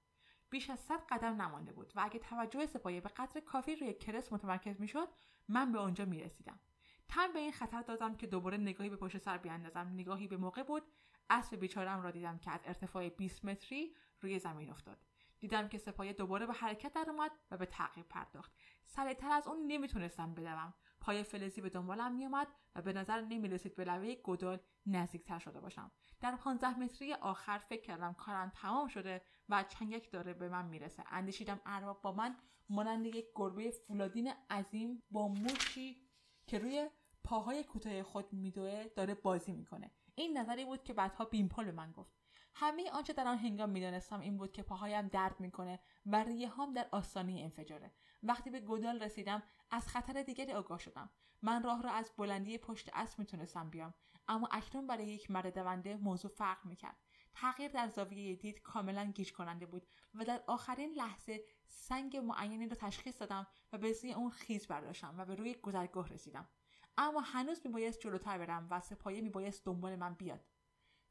بیش 0.49 0.69
از 0.69 0.79
صد 0.79 1.05
قدم 1.09 1.41
نمانده 1.41 1.73
بود 1.73 1.93
و 1.95 2.01
اگه 2.03 2.19
توجه 2.19 2.65
سپایه 2.65 3.01
به 3.01 3.09
قدر 3.09 3.39
کافی 3.39 3.75
روی 3.75 3.93
کرس 3.93 4.33
متمرکز 4.33 4.81
می‌شد 4.81 5.07
من 5.47 5.71
به 5.71 5.79
آنجا 5.79 6.05
می‌رسیدم. 6.05 6.59
تن 7.07 7.33
به 7.33 7.39
این 7.39 7.51
خطر 7.51 7.81
دادم 7.81 8.15
که 8.15 8.27
دوباره 8.27 8.57
نگاهی 8.57 8.89
به 8.89 8.95
پشت 8.95 9.17
سر 9.17 9.37
بیاندازم. 9.37 9.87
نگاهی 9.87 10.27
به 10.27 10.37
موقع 10.37 10.63
بود 10.63 10.83
اسب 11.29 11.55
بیچارم 11.55 12.01
را 12.01 12.11
دیدم 12.11 12.37
که 12.37 12.51
از 12.51 12.61
ارتفاع 12.65 13.09
20 13.09 13.45
متری 13.45 13.95
روی 14.21 14.39
زمین 14.39 14.69
افتاد. 14.69 14.97
دیدم 15.39 15.67
که 15.67 15.77
سپایه 15.77 16.13
دوباره 16.13 16.45
به 16.45 16.53
حرکت 16.53 16.93
درآمد 16.93 17.31
و 17.51 17.57
به 17.57 17.65
تعقیب 17.65 18.07
پرداخت. 18.07 18.51
سریعتر 18.85 19.31
از 19.31 19.47
اون 19.47 19.67
نمی‌تونستم 19.67 20.33
بدوم. 20.33 20.73
پای 20.99 21.23
فلزی 21.23 21.61
به 21.61 21.69
دنبالم 21.69 22.15
میومد 22.15 22.47
و 22.75 22.81
به 22.81 22.93
نظر 22.93 23.21
نمی‌رسید 23.21 23.75
به 23.75 23.83
لبه 23.83 24.15
گدال 24.23 24.59
نزدیکتر 24.85 25.39
شده 25.39 25.59
باشم. 25.59 25.91
در 26.21 26.35
15 26.35 26.79
متری 26.79 27.13
آخر 27.13 27.57
فکر 27.57 27.81
کردم 27.81 28.13
کارم 28.13 28.51
تمام 28.55 28.87
شده 28.87 29.21
و 29.49 29.63
چنگک 29.63 30.11
داره 30.11 30.33
به 30.33 30.49
من 30.49 30.65
می‌رسه. 30.65 31.03
اندیشیدم 31.11 31.61
ارباب 31.65 32.01
با 32.01 32.11
من 32.11 32.35
مانند 32.69 33.05
یک 33.05 33.25
گربه 33.35 33.71
فولادین 33.71 34.33
عظیم 34.49 35.03
با 35.11 35.27
موشی 35.27 36.02
که 36.47 36.59
روی 36.59 36.89
پاهای 37.23 37.63
کوتاه 37.63 38.03
خود 38.03 38.33
میدوه 38.33 38.87
داره 38.95 39.15
بازی 39.15 39.51
می‌کنه. 39.51 39.91
این 40.15 40.37
نظری 40.37 40.65
بود 40.65 40.83
که 40.83 40.93
بعدها 40.93 41.25
بیمپل 41.25 41.63
به 41.63 41.71
من 41.71 41.91
گفت. 41.91 42.13
همه 42.55 42.91
آنچه 42.91 43.13
در 43.13 43.27
آن 43.27 43.37
هنگام 43.37 43.69
می‌دانستم 43.69 44.19
این 44.19 44.37
بود 44.37 44.51
که 44.51 44.63
پاهایم 44.63 45.07
درد 45.07 45.39
می‌کنه 45.39 45.79
و 46.05 46.23
ریهام 46.23 46.73
در 46.73 46.87
آستانه 46.91 47.41
انفجاره. 47.41 47.91
وقتی 48.23 48.49
به 48.49 48.59
گودال 48.59 49.03
رسیدم 49.03 49.43
از 49.71 49.87
خطر 49.87 50.23
دیگری 50.23 50.53
آگاه 50.53 50.79
شدم. 50.79 51.09
من 51.41 51.63
راه 51.63 51.81
را 51.81 51.91
از 51.91 52.11
بلندی 52.17 52.57
پشت 52.57 52.89
اسب 52.93 53.19
می‌تونستم 53.19 53.69
بیام 53.69 53.93
اما 54.27 54.47
اکنون 54.51 54.87
برای 54.87 55.05
یک 55.05 55.31
مرد 55.31 55.55
دونده 55.55 55.95
موضوع 55.95 56.31
فرق 56.31 56.65
می‌کرد. 56.65 56.97
تغییر 57.33 57.71
در 57.71 57.87
زاویه 57.87 58.35
دید 58.35 58.61
کاملا 58.61 59.05
گیج 59.05 59.33
کننده 59.33 59.65
بود 59.65 59.87
و 60.13 60.25
در 60.25 60.43
آخرین 60.47 60.93
لحظه 60.93 61.43
سنگ 61.67 62.17
معینی 62.17 62.67
را 62.67 62.75
تشخیص 62.75 63.19
دادم 63.19 63.47
و 63.73 63.77
به 63.77 63.93
زیر 63.93 64.15
اون 64.15 64.29
خیز 64.29 64.67
برداشتم 64.67 65.15
و 65.17 65.25
به 65.25 65.35
روی 65.35 65.53
گذرگاه 65.53 66.09
رسیدم. 66.09 66.49
اما 66.97 67.19
هنوز 67.19 67.61
میبایست 67.65 67.99
جلوتر 67.99 68.37
برم 68.37 68.67
و 68.71 68.79
سپایه 68.79 69.21
میبایست 69.21 69.65
دنبال 69.65 69.95
من 69.95 70.13
بیاد. 70.13 70.45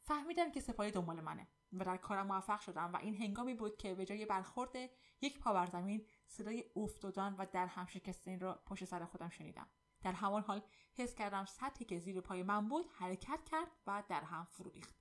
فهمیدم 0.01 0.53
که 0.53 0.61
سپایه 0.61 0.91
دنبال 0.91 1.21
منه 1.21 1.49
و 1.73 1.85
در 1.85 1.97
کارم 1.97 2.27
موفق 2.27 2.61
شدم 2.61 2.93
و 2.93 2.97
این 2.97 3.17
هنگامی 3.17 3.55
بود 3.55 3.77
که 3.77 3.95
به 3.95 4.05
جای 4.05 4.27
برخورد 4.27 4.77
یک 5.21 5.41
پا 5.41 5.53
بر 5.53 5.67
زمین 5.67 6.07
صدای 6.27 6.65
افتادن 6.77 7.35
و 7.39 7.47
در 7.53 7.67
هم 7.67 7.87
شکستن 7.87 8.41
را 8.41 8.63
پشت 8.67 8.85
سر 8.85 9.05
خودم 9.05 9.29
شنیدم. 9.29 9.67
در 10.03 10.13
همان 10.13 10.43
حال 10.43 10.63
حس 10.95 11.15
کردم 11.15 11.45
سطحی 11.45 11.85
که 11.85 11.99
زیر 11.99 12.21
پای 12.21 12.43
من 12.43 12.69
بود 12.69 12.87
حرکت 12.99 13.45
کرد 13.45 13.71
و 13.87 14.03
در 14.09 14.25
هم 14.25 14.45
فرو 14.45 14.71
ریخت. 14.71 14.97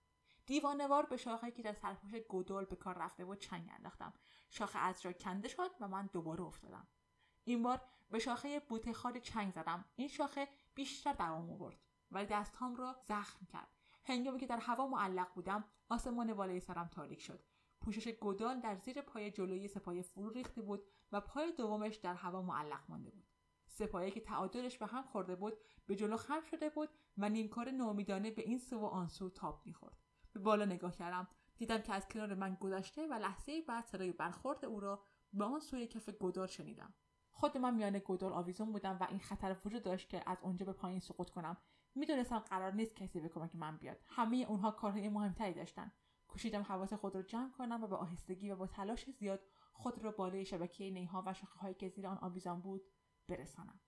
دیوانوار 0.45 1.05
به 1.05 1.17
شاخه 1.17 1.51
که 1.51 1.63
در 1.63 1.73
سرپوش 1.73 2.15
گودول 2.15 2.65
به 2.65 2.75
کار 2.75 2.97
رفته 2.97 3.25
بود 3.25 3.39
چنگ 3.39 3.69
انداختم. 3.73 4.13
شاخه 4.49 4.79
از 4.79 5.01
جا 5.01 5.11
کنده 5.11 5.47
شد 5.47 5.71
و 5.79 5.87
من 5.87 6.09
دوباره 6.13 6.41
افتادم. 6.41 6.87
این 7.43 7.63
بار 7.63 7.81
به 8.11 8.19
شاخه 8.19 8.59
بوته 8.59 9.19
چنگ 9.21 9.53
زدم. 9.53 9.85
این 9.95 10.07
شاخه 10.07 10.47
بیشتر 10.75 11.13
دوام 11.13 11.49
آورد 11.49 11.77
ولی 12.11 12.25
دستهام 12.25 12.75
را 12.75 12.95
زخم 13.07 13.45
کرد. 13.45 13.67
هنگامی 14.03 14.39
که 14.39 14.47
در 14.47 14.57
هوا 14.57 14.87
معلق 14.87 15.33
بودم 15.33 15.63
آسمان 15.89 16.33
بالای 16.33 16.59
سرم 16.59 16.87
تاریک 16.87 17.21
شد. 17.21 17.43
پوشش 17.81 18.07
گودال 18.07 18.59
در 18.59 18.75
زیر 18.75 19.01
پای 19.01 19.31
جلوی 19.31 19.67
سپایه 19.67 20.01
فرو 20.01 20.29
ریخته 20.29 20.61
بود 20.61 20.83
و 21.11 21.21
پای 21.21 21.51
دومش 21.51 21.95
در 21.95 22.13
هوا 22.13 22.41
معلق 22.41 22.81
مانده 22.89 23.09
بود. 23.09 23.27
سپایه 23.67 24.11
که 24.11 24.19
تعادلش 24.19 24.77
به 24.77 24.85
هم 24.85 25.03
خورده 25.03 25.35
بود 25.35 25.53
به 25.87 25.95
جلو 25.95 26.17
خم 26.17 26.41
شده 26.41 26.69
بود 26.69 26.89
و 27.17 27.29
نیمکار 27.29 27.71
نومیدانه 27.71 28.31
به 28.31 28.41
این 28.41 28.57
سو 28.57 28.79
و 28.79 28.85
آن 28.85 29.07
سو 29.07 29.29
تاب 29.29 29.61
می‌خورد. 29.65 29.97
به 30.33 30.39
بالا 30.39 30.65
نگاه 30.65 30.95
کردم. 30.95 31.27
دیدم 31.57 31.81
که 31.81 31.93
از 31.93 32.07
کنار 32.07 32.33
من 32.33 32.55
گذشته 32.55 33.07
و 33.07 33.13
لحظه 33.13 33.61
بعد 33.61 33.85
صدای 33.85 34.11
برخورد 34.11 34.65
او 34.65 34.79
را 34.79 35.03
به 35.33 35.45
آن 35.45 35.59
سوی 35.59 35.87
کف 35.87 36.09
گودال 36.09 36.47
شنیدم. 36.47 36.93
خود 37.41 37.57
من 37.57 37.73
میان 37.73 37.99
گودال 37.99 38.33
آویزون 38.33 38.71
بودم 38.71 38.97
و 38.99 39.07
این 39.09 39.19
خطر 39.19 39.55
وجود 39.65 39.83
داشت 39.83 40.09
که 40.09 40.23
از 40.25 40.37
اونجا 40.41 40.65
به 40.65 40.73
پایین 40.73 40.99
سقوط 40.99 41.29
کنم. 41.29 41.57
می‌دونستم 41.95 42.39
قرار 42.39 42.73
نیست 42.73 42.95
کسی 42.95 43.19
به 43.19 43.29
کمک 43.29 43.55
من 43.55 43.77
بیاد. 43.77 43.97
همه 44.07 44.45
اونها 44.49 44.71
کارهای 44.71 45.09
مهمتری 45.09 45.53
داشتن. 45.53 45.91
کوشیدم 46.27 46.61
حواس 46.61 46.93
خود 46.93 47.15
را 47.15 47.21
جمع 47.21 47.51
کنم 47.51 47.83
و 47.83 47.87
به 47.87 47.95
آهستگی 47.95 48.51
و 48.51 48.55
با 48.55 48.67
تلاش 48.67 49.09
زیاد 49.09 49.39
خود 49.73 50.03
را 50.03 50.11
بالای 50.11 50.45
شبکه 50.45 50.89
نیها 50.89 51.23
و 51.25 51.33
شاخههایی 51.33 51.75
که 51.75 51.89
زیر 51.89 52.07
آن 52.07 52.17
آویزان 52.17 52.61
بود 52.61 52.81
برسانم. 53.27 53.79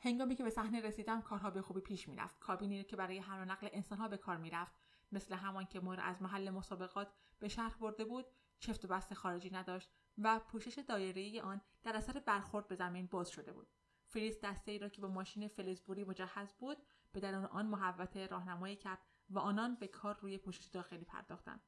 هنگامی 0.00 0.34
که 0.34 0.44
به 0.44 0.50
صحنه 0.50 0.80
رسیدم 0.80 1.22
کارها 1.22 1.50
به 1.50 1.62
خوبی 1.62 1.80
پیش 1.80 2.08
می‌رفت. 2.08 2.38
کابینی 2.38 2.84
که 2.84 2.96
برای 2.96 3.18
حمل 3.18 3.42
و 3.42 3.44
نقل 3.44 3.68
انسانها 3.72 4.08
به 4.08 4.16
کار 4.16 4.36
می‌رفت. 4.36 4.72
مثل 5.12 5.34
همان 5.34 5.64
که 5.64 5.80
مور 5.80 6.00
از 6.00 6.22
محل 6.22 6.50
مسابقات 6.50 7.08
به 7.38 7.48
شهر 7.48 7.76
برده 7.80 8.04
بود 8.04 8.26
چفت 8.58 8.84
و 8.84 8.88
بست 8.88 9.14
خارجی 9.14 9.50
نداشت. 9.50 9.90
و 10.18 10.38
پوشش 10.38 10.78
دایره 10.78 11.42
آن 11.42 11.60
در 11.82 11.96
اثر 11.96 12.22
برخورد 12.26 12.68
به 12.68 12.74
زمین 12.74 13.06
باز 13.06 13.30
شده 13.30 13.52
بود. 13.52 13.68
فریز 14.06 14.40
دسته 14.42 14.70
ای 14.70 14.78
را 14.78 14.88
که 14.88 15.00
با 15.00 15.08
ماشین 15.08 15.48
فلزبوری 15.48 16.04
مجهز 16.04 16.54
بود 16.54 16.76
به 17.12 17.20
درون 17.20 17.44
آن 17.44 17.66
محوطه 17.66 18.26
راهنمایی 18.26 18.76
کرد 18.76 18.98
و 19.30 19.38
آنان 19.38 19.74
به 19.74 19.88
کار 19.88 20.18
روی 20.20 20.38
پوشش 20.38 20.66
داخلی 20.66 21.04
پرداختند. 21.04 21.60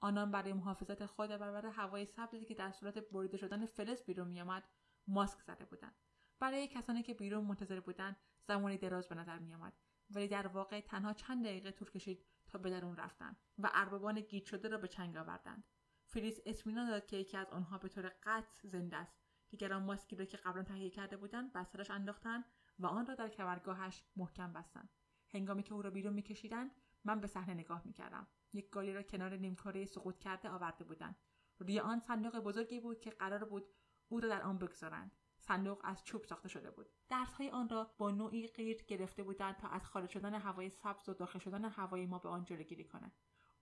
آنان 0.00 0.30
برای 0.30 0.52
محافظت 0.52 1.06
خود 1.06 1.30
و 1.30 1.38
برابر 1.38 1.66
هوای 1.66 2.06
سبزی 2.06 2.44
که 2.44 2.54
در 2.54 2.72
صورت 2.72 2.98
بریده 2.98 3.36
شدن 3.36 3.66
فلز 3.66 4.02
بیرون 4.04 4.28
میآمد 4.28 4.64
ماسک 5.06 5.42
زده 5.42 5.64
بودند. 5.64 5.94
برای 6.38 6.68
کسانی 6.68 7.02
که 7.02 7.14
بیرون 7.14 7.44
منتظر 7.44 7.80
بودند 7.80 8.16
زمانی 8.42 8.78
دراز 8.78 9.08
به 9.08 9.14
نظر 9.14 9.38
میآمد. 9.38 9.72
ولی 10.10 10.28
در 10.28 10.46
واقع 10.46 10.80
تنها 10.80 11.12
چند 11.12 11.44
دقیقه 11.44 11.70
طول 11.70 11.90
کشید 11.90 12.26
تا 12.48 12.58
به 12.58 12.70
درون 12.70 12.96
رفتند 12.96 13.36
و 13.58 13.70
اربابان 13.74 14.20
گیج 14.20 14.46
شده 14.46 14.68
را 14.68 14.78
به 14.78 14.88
چنگ 14.88 15.16
آوردند. 15.16 15.64
فریز 16.06 16.40
اطمینان 16.46 16.90
داد 16.90 17.06
که 17.06 17.16
یکی 17.16 17.36
از 17.36 17.50
آنها 17.50 17.78
به 17.78 17.88
طور 17.88 18.12
قطع 18.22 18.68
زنده 18.68 18.96
است. 18.96 19.16
دیگران 19.48 19.82
ماسکی 19.82 20.16
را 20.16 20.24
که 20.24 20.36
قبلا 20.36 20.62
تهیه 20.62 20.90
کرده 20.90 21.16
بودند 21.16 21.52
بر 21.52 21.64
سرش 21.64 21.90
انداختند 21.90 22.44
و 22.78 22.86
آن 22.86 23.06
را 23.06 23.14
در 23.14 23.28
کمرگاهش 23.28 24.04
محکم 24.16 24.52
بستند. 24.52 24.90
هنگامی 25.28 25.62
که 25.62 25.74
او 25.74 25.82
را 25.82 25.90
بیرون 25.90 26.12
میکشیدند 26.12 26.70
من 27.04 27.20
به 27.20 27.26
صحنه 27.26 27.54
نگاه 27.54 27.82
می‌کردم. 27.84 28.26
یک 28.52 28.70
گالی 28.70 28.94
را 28.94 29.02
کنار 29.02 29.36
نیمکاره 29.36 29.86
سقوط 29.86 30.18
کرده 30.18 30.48
آورده 30.48 30.84
بودند. 30.84 31.16
روی 31.58 31.80
آن 31.80 31.98
صندوق 31.98 32.36
بزرگی 32.36 32.80
بود 32.80 33.00
که 33.00 33.10
قرار 33.10 33.44
بود 33.44 33.64
او 34.08 34.20
را 34.20 34.28
در 34.28 34.42
آن 34.42 34.58
بگذارند. 34.58 35.16
صندوق 35.38 35.80
از 35.84 36.04
چوب 36.04 36.24
ساخته 36.24 36.48
شده 36.48 36.70
بود. 36.70 36.90
درسهای 37.08 37.50
آن 37.50 37.68
را 37.68 37.94
با 37.98 38.10
نوعی 38.10 38.48
غیر 38.48 38.82
گرفته 38.82 39.22
بودند 39.22 39.56
تا 39.56 39.68
از 39.68 39.86
خارج 39.86 40.10
شدن 40.10 40.34
هوای 40.34 40.70
سبز 40.70 41.08
و 41.08 41.14
داخل 41.14 41.38
شدن 41.38 41.64
هوای 41.64 42.06
ما 42.06 42.18
به 42.18 42.28
آن 42.28 42.44
جلوگیری 42.44 42.84
کنند. 42.84 43.12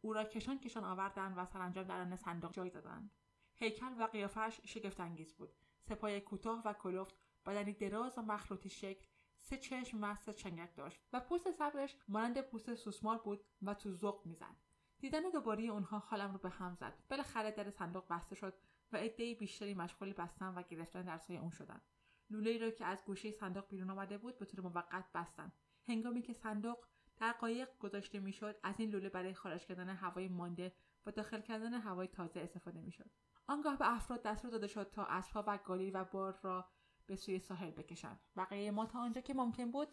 او 0.05 0.13
را 0.13 0.25
کشان 0.25 0.59
کشان 0.59 0.85
آوردند 0.85 1.35
و 1.37 1.45
سرانجام 1.45 1.85
در 1.85 2.01
آن 2.01 2.17
صندوق 2.17 2.53
جای 2.53 2.71
دادند 2.71 3.11
هیکل 3.55 3.95
و 3.99 4.07
قیافش 4.07 4.61
شگفت 4.65 5.01
انگیز 5.01 5.35
بود. 5.35 5.55
سپای 5.81 6.21
کوتاه 6.21 6.63
و 6.65 6.73
کلفت 6.73 7.15
بدنی 7.47 7.73
دراز 7.73 8.19
و 8.19 8.23
مخروطی 8.23 8.69
شکل 8.69 9.07
سه 9.39 9.57
چشم 9.57 9.99
مست 9.99 10.31
چنگک 10.31 10.77
داشت 10.77 11.01
و 11.13 11.21
پوست 11.21 11.51
سبزش 11.51 11.97
مانند 12.09 12.41
پوست 12.41 12.75
سوسمار 12.75 13.19
بود 13.19 13.45
و 13.63 13.75
تو 13.75 13.91
ذوق 13.91 14.27
می‌زد. 14.27 14.57
دیدن 14.99 15.31
دوباره 15.31 15.63
اونها 15.63 15.99
حالم 15.99 16.33
رو 16.33 16.39
به 16.39 16.49
هم 16.49 16.75
زد. 16.75 16.99
بالاخره 17.11 17.51
در 17.51 17.71
صندوق 17.71 18.05
بسته 18.11 18.35
شد 18.35 18.55
و 18.93 18.97
عدهای 18.97 19.35
بیشتری 19.35 19.75
مشغول 19.75 20.13
بستن 20.13 20.55
و 20.55 20.63
گرفتن 20.63 21.03
درسهای 21.03 21.37
اون 21.39 21.51
شدند 21.51 21.83
لوله 22.31 22.59
را 22.59 22.71
که 22.71 22.85
از 22.85 23.05
گوشه 23.05 23.31
صندوق 23.31 23.69
بیرون 23.69 23.91
آمده 23.91 24.19
بود 24.19 24.39
به 24.39 24.45
طور 24.45 24.61
موقت 24.61 25.13
بستن. 25.15 25.53
هنگامی 25.87 26.23
که 26.23 26.33
صندوق 26.33 26.79
در 27.19 27.33
قایق 27.33 27.79
گذاشته 27.79 28.21
می‌شد 28.21 28.61
از 28.63 28.81
این 28.81 28.91
لوله 28.91 29.09
برای 29.09 29.35
خارج 29.35 29.67
کردن 29.67 29.89
هوای 29.89 30.29
مانده 30.29 30.73
و 31.07 31.11
داخل 31.11 31.41
کردن 31.41 31.75
هوای 31.75 32.09
تازه 32.09 32.41
استفاده 32.41 32.81
می‌شد. 32.81 33.11
آنگاه 33.47 33.79
به 33.79 33.95
افراد 33.95 34.23
دستور 34.23 34.51
داده 34.51 34.67
شد 34.67 34.91
تا 34.91 35.05
اسبها 35.05 35.45
و 35.47 35.59
گالی 35.59 35.91
و 35.91 36.05
بار 36.05 36.39
را 36.43 36.69
به 37.07 37.17
سوی 37.17 37.39
ساحل 37.39 37.71
بکشند. 37.71 38.21
بقیه 38.37 38.71
ما 38.71 38.87
تا 38.87 38.99
آنجا 38.99 39.21
که 39.21 39.35
ممکن 39.35 39.71
بود 39.71 39.89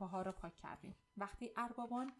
ها 0.00 0.22
را 0.22 0.32
پاک 0.32 0.56
کردیم. 0.56 0.96
وقتی 1.16 1.52
اربابان 1.56 2.12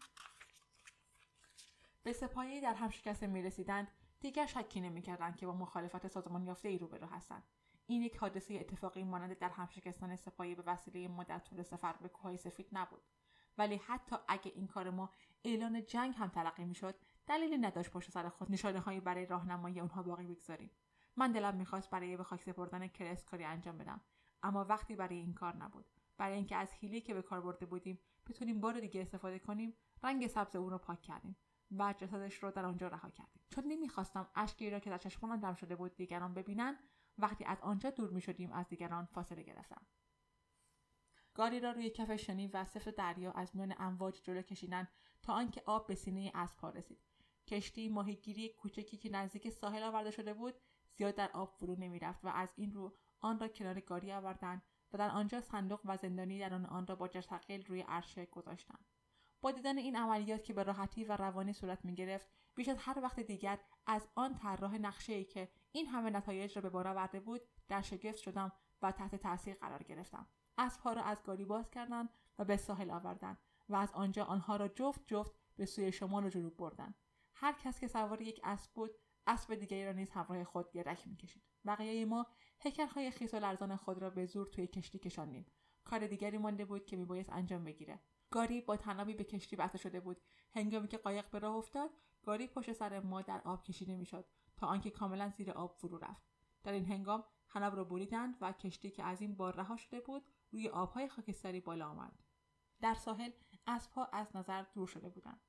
به 2.03 2.13
سپاهی 2.13 2.61
در 2.61 2.73
هم 2.73 2.89
شکسته 2.89 3.27
می 3.27 3.41
رسیدند 3.41 3.87
دیگر 4.19 4.45
شکی 4.45 4.81
نمی‌کردند 4.81 5.35
که 5.35 5.45
با 5.45 5.53
مخالفت 5.53 6.07
سازمان 6.07 6.43
یافته 6.43 6.69
ای 6.69 6.77
روبرو 6.77 7.07
هستند. 7.07 7.43
این 7.85 8.01
یک 8.01 8.17
حادثه 8.17 8.53
اتفاقی 8.53 9.03
مانند 9.03 9.37
در 9.37 9.49
هم 9.49 9.67
شکستن 9.67 10.15
سپاهی 10.15 10.55
به 10.55 10.63
وسیله 10.65 11.07
مدت 11.07 11.43
طول 11.43 11.63
سفر 11.63 11.93
به 11.93 12.09
کوههای 12.09 12.37
سفید 12.37 12.67
نبود. 12.71 13.01
ولی 13.57 13.75
حتی 13.75 14.15
اگه 14.27 14.51
این 14.55 14.67
کار 14.67 14.89
ما 14.89 15.09
اعلان 15.43 15.85
جنگ 15.85 16.13
هم 16.17 16.27
تلقی 16.27 16.65
می‌شد 16.65 16.95
دلیلی 17.27 17.57
نداشت 17.57 17.91
پشت 17.91 18.11
سر 18.11 18.29
خود 18.29 18.51
نشانه 18.51 18.79
هایی 18.79 18.99
برای 18.99 19.25
راهنمایی 19.25 19.79
اونها 19.79 20.03
باقی 20.03 20.27
بگذاریم. 20.27 20.71
من 21.15 21.31
دلم 21.31 21.55
می‌خواست 21.55 21.89
برای 21.89 22.17
به 22.17 22.23
خاک 22.23 22.41
سپردن 22.41 22.87
کرس 22.87 23.25
کاری 23.25 23.43
انجام 23.43 23.77
بدم 23.77 24.01
اما 24.43 24.65
وقتی 24.65 24.95
برای 24.95 25.15
این 25.15 25.33
کار 25.33 25.55
نبود. 25.55 25.85
برای 26.17 26.35
اینکه 26.35 26.55
از 26.55 26.73
حیلی 26.73 27.01
که 27.01 27.13
به 27.13 27.21
کار 27.21 27.41
برده 27.41 27.65
بودیم 27.65 27.99
بتونیم 28.27 28.61
بار 28.61 28.79
دیگه 28.79 29.01
استفاده 29.01 29.39
کنیم 29.39 29.73
رنگ 30.03 30.27
سبز 30.27 30.55
او 30.55 30.69
را 30.69 30.77
پاک 30.77 31.01
کردیم 31.01 31.37
و 31.71 31.93
جسدش 31.97 32.43
رو 32.43 32.51
در 32.51 32.65
آنجا 32.65 32.87
رها 32.87 33.09
کردیم. 33.09 33.41
چون 33.49 33.63
نمی‌خواستم 33.67 34.27
اشکی 34.35 34.69
را 34.69 34.79
که 34.79 34.89
در 34.89 34.97
چشمانم 34.97 35.41
جمع 35.41 35.55
شده 35.55 35.75
بود 35.75 35.95
دیگران 35.95 36.33
ببینن 36.33 36.77
وقتی 37.17 37.45
از 37.45 37.57
آنجا 37.61 37.89
دور 37.89 38.09
می 38.09 38.21
شدیم 38.21 38.51
از 38.51 38.67
دیگران 38.67 39.05
فاصله 39.05 39.43
گرفتم. 39.43 39.81
گاری 41.39 41.59
را 41.59 41.71
روی 41.71 41.89
کف 41.89 42.15
شنی 42.15 42.47
و 42.47 42.65
سفت 42.65 42.89
دریا 42.89 43.31
از 43.31 43.55
میان 43.55 43.75
امواج 43.77 44.21
جلو 44.23 44.41
کشیدن 44.41 44.87
تا 45.21 45.33
آنکه 45.33 45.63
آب 45.65 45.87
به 45.87 45.95
سینه 45.95 46.31
پا 46.31 46.69
رسید. 46.69 46.99
کشتی 47.47 47.89
ماهیگیری 47.89 48.49
کوچکی 48.49 48.97
که 48.97 49.09
نزدیک 49.09 49.49
ساحل 49.49 49.83
آورده 49.83 50.11
شده 50.11 50.33
بود 50.33 50.53
زیاد 50.91 51.15
در 51.15 51.31
آب 51.31 51.53
فرو 51.53 51.75
نمی‌رفت 51.75 52.25
و 52.25 52.27
از 52.27 52.53
این 52.55 52.73
رو 52.73 52.97
آن 53.19 53.39
را 53.39 53.47
کنار 53.47 53.79
گاری 53.79 54.11
آوردند 54.11 54.61
و 54.93 54.97
در 54.97 55.09
آنجا 55.09 55.41
صندوق 55.41 55.79
و 55.85 55.97
زندانی 55.97 56.39
در 56.39 56.53
آن 56.53 56.87
را 56.87 56.95
با 56.95 57.07
جرثقیل 57.07 57.65
روی 57.65 57.81
عرشه 57.81 58.25
گذاشتند. 58.25 58.85
با 59.41 59.51
دیدن 59.51 59.77
این 59.77 59.95
عملیات 59.95 60.43
که 60.43 60.53
به 60.53 60.63
راحتی 60.63 61.03
و 61.03 61.17
روانی 61.17 61.53
صورت 61.53 61.85
می 61.85 61.95
گرفت 61.95 62.27
بیش 62.55 62.69
از 62.69 62.77
هر 62.79 62.99
وقت 63.03 63.19
دیگر 63.19 63.59
از 63.85 64.07
آن 64.15 64.35
طراح 64.35 64.77
نقشه 64.77 65.13
ای 65.13 65.25
که 65.25 65.51
این 65.71 65.85
همه 65.85 66.09
نتایج 66.09 66.55
را 66.55 66.61
به 66.61 66.69
بار 66.69 66.87
آورده 66.87 67.19
بود 67.19 67.41
در 67.67 67.81
شگفت 67.81 68.17
شدم 68.17 68.51
و 68.81 68.91
تحت 68.91 69.15
تاثیر 69.15 69.53
قرار 69.53 69.83
گرفتم. 69.83 70.27
اسبها 70.59 70.93
را 70.93 71.01
از 71.01 71.23
گاری 71.23 71.45
باز 71.45 71.69
کردند 71.69 72.09
و 72.39 72.45
به 72.45 72.57
ساحل 72.57 72.91
آوردند 72.91 73.37
و 73.69 73.75
از 73.75 73.91
آنجا 73.93 74.23
آنها 74.23 74.55
را 74.55 74.67
جفت 74.67 75.01
جفت 75.07 75.31
به 75.55 75.65
سوی 75.65 75.91
شمال 75.91 76.25
و 76.25 76.29
جنوب 76.29 76.57
بردند 76.57 76.95
هر 77.33 77.53
کس 77.53 77.79
که 77.79 77.87
سوار 77.87 78.21
یک 78.21 78.41
اسب 78.43 78.73
بود 78.73 78.91
اسب 79.27 79.55
دیگری 79.55 79.85
را 79.85 79.91
نیز 79.91 80.09
همراه 80.09 80.43
خود 80.43 80.71
گرک 80.71 81.07
می‌کشید. 81.07 81.43
بقیه 81.65 82.05
ما 82.05 82.25
هیکلهای 82.59 83.11
خیس 83.11 83.33
و 83.33 83.37
لرزان 83.37 83.75
خود 83.75 83.97
را 84.01 84.09
به 84.09 84.25
زور 84.25 84.47
توی 84.47 84.67
کشتی 84.67 84.99
کشاندیم. 84.99 85.45
کار 85.83 86.07
دیگری 86.07 86.37
مانده 86.37 86.65
بود 86.65 86.85
که 86.85 86.97
میبایست 86.97 87.29
انجام 87.29 87.63
بگیره. 87.63 87.99
گاری 88.31 88.61
با 88.61 88.77
تنابی 88.77 89.13
به 89.13 89.23
کشتی 89.23 89.55
بسته 89.55 89.77
شده 89.77 89.99
بود. 89.99 90.21
هنگامی 90.51 90.87
که 90.87 90.97
قایق 90.97 91.29
به 91.29 91.39
راه 91.39 91.55
افتاد 91.55 91.89
گاری 92.23 92.47
پشت 92.47 92.73
سر 92.73 92.99
ما 92.99 93.21
در 93.21 93.41
آب 93.45 93.63
کشیده 93.63 93.95
می‌شد 93.95 94.25
تا 94.57 94.67
آنکه 94.67 94.89
کاملا 94.89 95.29
زیر 95.29 95.51
آب 95.51 95.75
فرو 95.77 95.97
رفت. 95.97 96.23
در 96.63 96.71
این 96.71 96.85
هنگام 96.85 97.23
حناب 97.47 97.75
را 97.75 97.83
بریدند 97.83 98.37
و 98.41 98.51
کشتی 98.51 98.91
که 98.91 99.03
از 99.03 99.21
این 99.21 99.35
بار 99.35 99.55
رها 99.55 99.77
شده 99.77 99.99
بود 99.99 100.23
روی 100.51 100.69
آبهای 100.69 101.07
خاکستری 101.07 101.59
بالا 101.59 101.89
آمد. 101.89 102.19
در 102.81 102.93
ساحل 102.93 103.31
اسبها 103.67 104.05
از 104.05 104.35
نظر 104.35 104.65
دور 104.73 104.87
شده 104.87 105.09
بودند. 105.09 105.39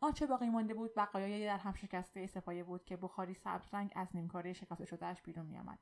آنچه 0.00 0.26
باقی 0.26 0.50
مانده 0.50 0.74
بود 0.74 0.94
بقایای 0.96 1.44
در 1.44 1.58
هم 1.58 1.72
شکسته 1.72 2.26
سپایه 2.26 2.64
بود 2.64 2.84
که 2.84 2.96
بخاری 2.96 3.34
سبز 3.34 3.74
رنگ 3.74 3.92
از 3.96 4.08
نیمکاره 4.14 4.52
شکسته 4.52 4.84
شدهاش 4.84 5.22
بیرون 5.22 5.46
میآمد. 5.46 5.78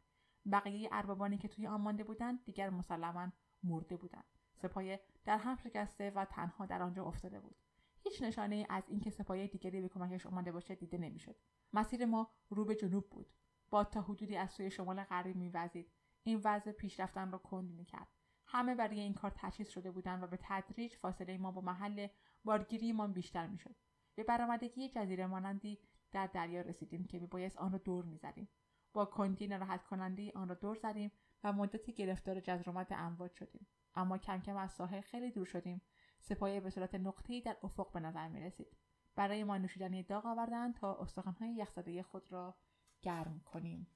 بقیه 0.53 0.89
اربابانی 0.93 1.39
که 1.39 1.49
توی 1.49 1.67
آن 1.67 1.81
مانده 1.81 2.05
بودند 2.05 2.45
دیگر 2.45 2.71
مسلما 2.71 3.33
مرده 3.63 3.97
بودند. 3.97 4.25
سپایه 4.55 5.01
در 5.25 5.39
هم 5.39 5.57
شکسته 5.57 6.11
و 6.11 6.25
تنها 6.25 6.67
در 6.67 6.83
آنجا 6.83 7.05
افتاده 7.05 7.41
بود. 7.41 7.57
هیچ 7.99 8.23
نشانه 8.23 8.67
از 8.69 8.83
اینکه 8.89 9.11
سپایه 9.11 9.47
دیگری 9.47 9.81
به 9.81 9.89
کمکش 9.89 10.27
آمده 10.27 10.53
باشد 10.53 10.75
دیده 10.75 10.99
نمی‌شد. 10.99 11.37
مسیر 11.73 12.07
ما 12.07 12.31
رو 12.49 12.65
به 12.65 12.75
جنوب 12.75 13.11
بود. 13.11 13.33
باد 13.71 13.91
تا 13.91 14.03
حدودی 14.03 14.37
از 14.37 14.51
سوی 14.51 14.71
شمال 14.71 15.03
غربی 15.03 15.33
میوزید. 15.33 15.93
این 16.23 16.41
وضع 16.45 16.73
پیشرفتن 16.73 17.31
را 17.31 17.39
کند 17.39 17.71
می‌کرد. 17.71 18.09
همه 18.53 18.75
برای 18.75 19.01
این 19.01 19.15
کار 19.15 19.33
تجهیز 19.37 19.69
شده 19.69 19.91
بودند 19.91 20.23
و 20.23 20.27
به 20.27 20.39
تدریج 20.43 20.95
فاصله 20.97 21.39
ما 21.39 21.53
با 21.53 21.61
محل 21.61 22.09
بارگیریمان 22.45 23.13
بیشتر 23.13 23.47
می‌شد. 23.47 23.77
به 24.15 24.25
برآمدگی 24.25 24.89
جزیره 24.89 25.27
مانندی 25.27 25.79
در 26.13 26.27
دریا 26.27 26.61
رسیدیم 26.61 27.05
که 27.05 27.19
میبایست 27.19 27.59
آن 27.59 27.73
را 27.73 27.79
دور 27.79 28.05
می‌زدیم. 28.05 28.49
با 28.93 29.05
کندی 29.05 29.47
ناراحت 29.47 29.85
کننده 29.85 30.33
آن 30.35 30.49
را 30.49 30.55
دور 30.55 30.77
زدیم 30.77 31.13
و 31.45 31.53
مدتی 31.53 31.93
گرفتار 31.93 32.41
جزرومت 32.41 32.93
امواج 32.93 33.35
شدیم. 33.35 33.67
اما 33.95 34.19
کم 34.19 34.41
کم 34.41 34.57
از 34.57 34.73
ساحل 34.73 35.01
خیلی 35.01 35.31
دور 35.31 35.47
شدیم. 35.47 35.83
سپایه 36.21 36.61
به 36.61 36.71
صورت 36.71 36.95
نقطه‌ای 36.95 37.41
در 37.41 37.57
افق 37.63 37.93
به 37.93 38.01
نظر 38.01 38.29
می 38.29 38.41
رسید. 38.41 38.77
برای 39.15 39.45
ما 39.45 39.59
نوشیدنی 39.59 40.03
داغ 40.03 40.27
آوردن 40.27 40.73
تا 40.73 40.95
استخوانهای 40.95 41.55
یخزده 41.55 42.03
خود 42.03 42.33
را 42.33 42.57
گرم 43.03 43.41
کنیم. 43.41 43.87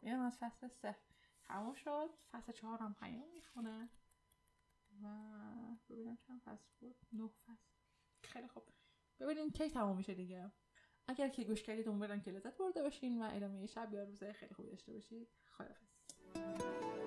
اینم 0.00 0.20
از 0.20 0.38
فصل 0.38 0.68
سه. 0.68 0.96
تموم 1.50 1.74
شد. 1.74 2.10
فصل 2.30 2.52
چهار 2.52 2.78
هم 2.78 2.94
پیام 2.94 3.28
می‌خونه. 3.32 3.88
و 5.02 5.06
ببینم 5.88 6.16
چند 6.16 6.40
فصل 6.40 6.68
بود. 6.80 6.96
نه 7.12 7.28
فصل. 7.28 7.70
خیلی 8.22 8.48
خوب. 8.48 8.62
ببینیم 9.20 9.50
کی 9.50 9.70
تمام 9.70 9.96
میشه 9.96 10.14
دیگه. 10.14 10.52
اگر 11.08 11.28
که 11.28 11.44
گوش 11.44 11.62
کردید 11.62 11.88
امیدوارم 11.88 12.20
که 12.20 12.30
لذت 12.30 12.58
برده 12.58 12.82
باشین 12.82 13.22
و 13.22 13.30
ادامه 13.32 13.66
شب 13.66 13.94
یا 13.94 14.04
روزه 14.04 14.32
خیلی 14.32 14.54
خوبی 14.54 14.68
داشته 14.68 14.92
باشید. 14.92 15.28
خدافظ 15.50 16.99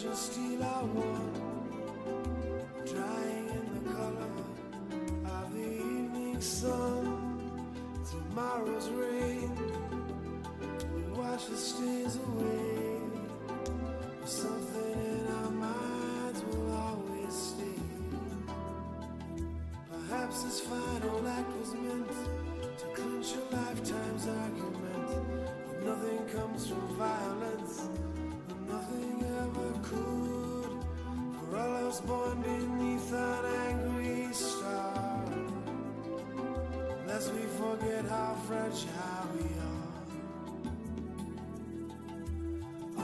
treasure 0.00 0.14
steal 0.14 0.62
I 0.62 0.82
want 0.82 1.34
Drying 2.86 3.48
in 3.48 3.66
the 3.74 3.90
color 3.92 4.30
of 5.24 5.54
the 5.54 5.66
evening 5.66 6.40
sun. 6.40 7.40
Tomorrow's 8.08 8.88
rain 8.90 9.56
will 10.92 11.22
wash 11.22 11.44
the 11.46 11.56
stains 11.56 12.16
away 12.16 13.00
Something 14.24 14.92
in 14.92 15.26
our 15.34 15.50
minds 15.50 16.44
will 16.44 16.72
always 16.72 17.34
stay. 17.34 17.82
Perhaps 19.90 20.42
this 20.44 20.60
final 20.60 21.28
act 21.28 21.50
was 21.58 21.74
meant 21.74 22.08
To 22.78 22.86
clinch 22.94 23.34
a 23.34 23.56
lifetime's 23.56 24.26
argument. 24.28 25.08
But 25.66 25.82
nothing 25.84 26.26
comes 26.28 26.68
from 26.68 26.86
violence 26.96 27.07
born 32.00 32.40
beneath 32.42 33.12
an 33.12 33.44
angry 33.68 34.32
star. 34.32 35.24
Lest 37.06 37.32
we 37.32 37.42
forget 37.42 38.04
how 38.04 38.34
fragile 38.46 39.28
we 39.34 39.48
are. 39.68 39.88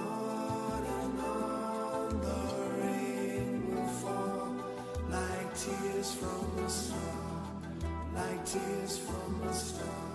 On 0.00 0.84
and 1.00 1.20
on 1.20 2.20
the 2.20 2.42
rain 2.80 3.74
will 3.74 3.88
fall 3.88 4.54
like 5.10 5.50
tears 5.56 6.14
from 6.14 6.64
a 6.64 6.68
star, 6.68 7.42
like 8.14 8.44
tears 8.46 8.98
from 8.98 9.42
a 9.48 9.52
star. 9.52 10.13